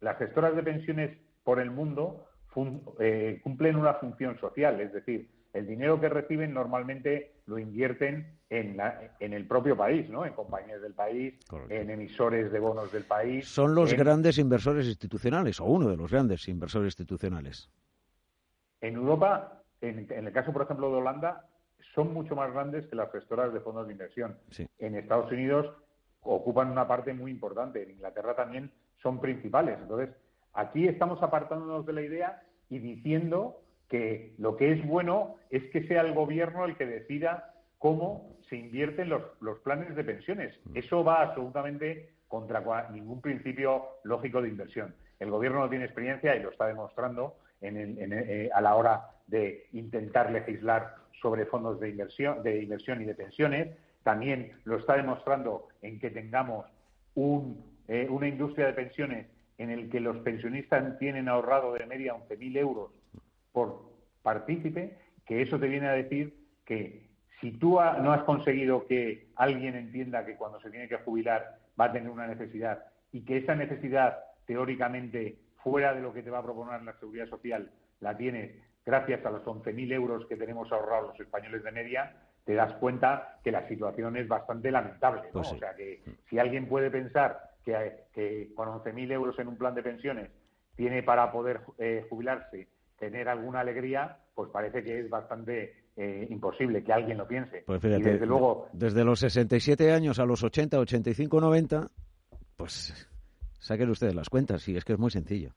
[0.00, 2.26] las gestoras de pensiones por el mundo
[2.98, 8.78] eh, cumplen una función social, es decir, el dinero que reciben normalmente lo invierten en,
[9.20, 10.24] en el propio país, ¿no?
[10.24, 11.34] En compañías del país,
[11.68, 13.46] en emisores de bonos del país.
[13.48, 17.70] Son los grandes inversores institucionales, o uno de los grandes inversores institucionales.
[18.80, 21.46] En Europa, en, el caso, por ejemplo, de Holanda,
[21.94, 24.38] son mucho más grandes que las gestoras de fondos de inversión.
[24.78, 25.66] En Estados Unidos
[26.22, 27.82] ocupan una parte muy importante.
[27.82, 28.70] En Inglaterra también
[29.02, 29.78] son principales.
[29.80, 30.10] Entonces,
[30.54, 35.86] aquí estamos apartándonos de la idea y diciendo que lo que es bueno es que
[35.86, 40.54] sea el gobierno el que decida cómo se invierten los, los planes de pensiones.
[40.64, 40.76] Mm.
[40.76, 44.94] Eso va absolutamente contra ningún principio lógico de inversión.
[45.18, 50.30] El gobierno no tiene experiencia y lo está demostrando eh, a la hora de intentar
[50.32, 53.76] legislar sobre fondos de inversión, de inversión y de pensiones.
[54.02, 56.66] También lo está demostrando en que tengamos
[57.14, 59.26] eh, una industria de pensiones
[59.58, 62.90] en el que los pensionistas tienen ahorrado de media 11.000 euros
[63.52, 63.92] por
[64.22, 67.08] partícipe, que eso te viene a decir que
[67.40, 71.86] si tú no has conseguido que alguien entienda que cuando se tiene que jubilar va
[71.86, 76.38] a tener una necesidad y que esa necesidad teóricamente fuera de lo que te va
[76.38, 77.70] a proponer la seguridad social
[78.00, 78.52] la tienes
[78.84, 83.38] gracias a los 11.000 euros que tenemos ahorrados los españoles de media, te das cuenta
[83.44, 85.22] que la situación es bastante lamentable.
[85.32, 89.56] Pues o sea que si alguien puede pensar que, que con 11.000 euros en un
[89.56, 90.30] plan de pensiones
[90.76, 92.68] tiene para poder eh, jubilarse
[92.98, 97.64] tener alguna alegría, pues parece que es bastante eh, imposible que alguien lo piense.
[97.66, 98.68] Pues fíjate, desde luego...
[98.72, 101.88] Desde los 67 años a los 80, 85, 90,
[102.56, 103.08] pues
[103.58, 105.52] saquen ustedes las cuentas, y es que es muy sencillo.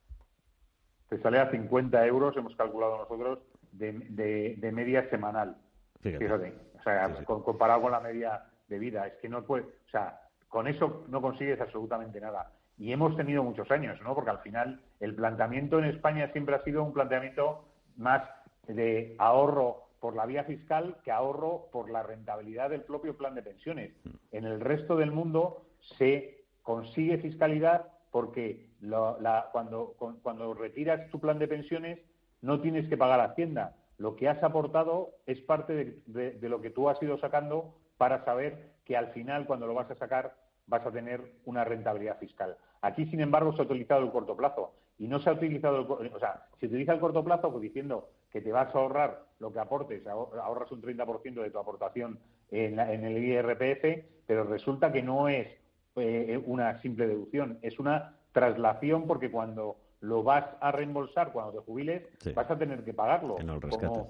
[1.08, 3.38] Te sale a 50 euros, hemos calculado nosotros,
[3.72, 5.56] de, de, media semanal.
[6.00, 6.54] Fíjate.
[6.78, 9.06] O sea, comparado con la media de vida.
[9.06, 9.64] Es que no puede...
[9.64, 14.14] O sea, con eso no consigues absolutamente nada y hemos tenido muchos años, ¿no?
[14.14, 17.64] Porque al final el planteamiento en España siempre ha sido un planteamiento
[17.96, 18.22] más
[18.66, 23.42] de ahorro por la vía fiscal que ahorro por la rentabilidad del propio plan de
[23.42, 23.92] pensiones.
[24.30, 25.62] En el resto del mundo
[25.98, 28.65] se consigue fiscalidad porque
[29.52, 31.98] cuando, cuando retiras tu plan de pensiones
[32.42, 33.76] no tienes que pagar Hacienda.
[33.98, 38.74] Lo que has aportado es parte de lo que tú has ido sacando para saber
[38.84, 40.34] que al final, cuando lo vas a sacar,
[40.66, 42.56] vas a tener una rentabilidad fiscal.
[42.82, 46.12] Aquí, sin embargo, se ha utilizado el corto plazo y no se ha utilizado, el,
[46.12, 49.52] o sea, se utiliza el corto plazo pues, diciendo que te vas a ahorrar lo
[49.52, 52.18] que aportes, ahorras un 30% de tu aportación
[52.50, 55.48] en, el IRPF, pero resulta que no es
[55.96, 61.64] eh, una simple deducción, es una traslación porque cuando lo vas a reembolsar cuando te
[61.64, 62.02] jubiles,
[62.34, 63.40] vas a tener que pagarlo.
[63.40, 64.00] En el rescate.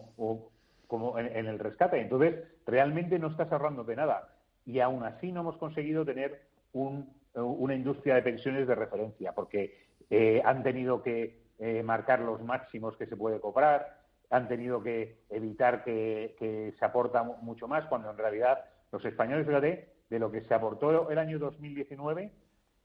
[0.89, 2.01] Como, en, el rescate.
[2.01, 4.29] Entonces, realmente no estás ahorrando de nada.
[4.64, 7.09] Y aún así no hemos conseguido tener un
[7.43, 9.77] una industria de pensiones de referencia, porque
[10.11, 14.01] eh, han tenido que eh, marcar los máximos que se puede cobrar,
[14.31, 19.89] han tenido que evitar que, se aporta mucho más, cuando en realidad los españoles, fíjate,
[20.09, 22.33] de lo que se aportó el año 2019,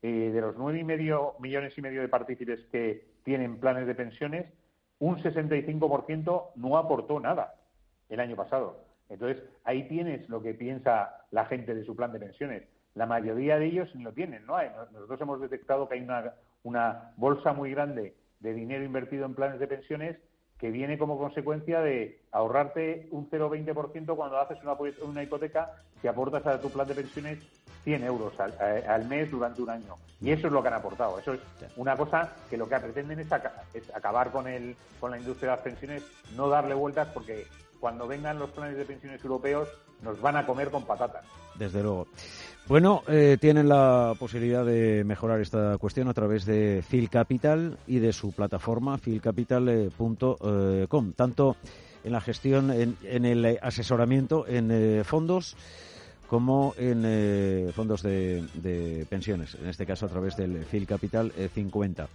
[0.01, 3.95] eh, de los nueve y medio millones y medio de partícipes que tienen planes de
[3.95, 4.51] pensiones,
[4.99, 7.55] un 65% no aportó nada
[8.09, 8.85] el año pasado.
[9.09, 12.63] Entonces, ahí tienes lo que piensa la gente de su plan de pensiones
[12.95, 14.45] la mayoría de ellos ni lo tienen.
[14.45, 14.55] ¿no?
[14.91, 16.07] Nosotros hemos detectado que hay
[16.63, 20.17] una, bolsa muy grande de dinero invertido en planes de pensiones
[20.57, 24.59] que viene como consecuencia de ahorrarte un 0,20% cuando haces
[25.01, 25.71] una, hipoteca,
[26.01, 27.39] si aportas a tu plan de pensiones
[27.83, 29.95] 100 euros al, mes durante un año.
[30.19, 31.19] Y eso es lo que han aportado.
[31.19, 31.39] Eso es
[31.75, 33.27] una cosa que lo que pretenden es,
[33.73, 36.03] es acabar con, el, con la industria de las pensiones,
[36.35, 37.47] no darle vueltas porque
[37.79, 39.67] cuando vengan los planes de pensiones europeos
[40.01, 41.25] nos van a comer con patatas.
[41.55, 42.07] Desde luego.
[42.67, 47.99] Bueno, eh, tienen la posibilidad de mejorar esta cuestión a través de Phil Capital y
[47.99, 51.57] de su plataforma philcapital.com, tanto
[52.03, 55.55] en la gestión, en, el asesoramiento en eh, fondos
[56.31, 62.07] como en eh, fondos de, pensiones, en este caso a través del Phil Capital 50.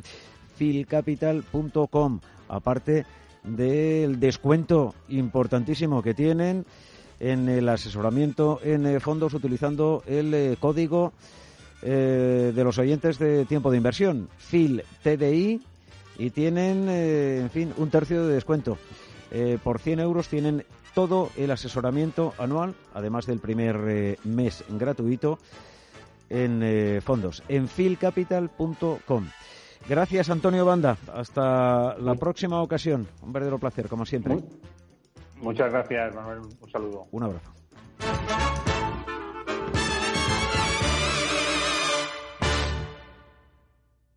[0.57, 3.05] philcapital.com, aparte
[3.43, 6.65] del descuento importantísimo que tienen
[7.21, 11.13] en el asesoramiento en eh, fondos utilizando el eh, código
[11.83, 15.61] eh, de los oyentes de tiempo de inversión, FIL TDI,
[16.17, 18.79] y tienen, en fin, un tercio de descuento.
[19.63, 20.65] por 100 euros tienen
[20.97, 25.39] todo el asesoramiento anual, además del primer mes gratuito
[26.31, 29.29] en fondos, en filcapital.com.
[29.87, 30.97] Gracias, Antonio Banda.
[31.13, 33.07] Hasta la próxima ocasión.
[33.23, 34.39] Un verdadero placer, como siempre.
[35.43, 36.41] Muchas gracias, Manuel.
[36.41, 37.07] Un saludo.
[37.11, 37.53] Un abrazo.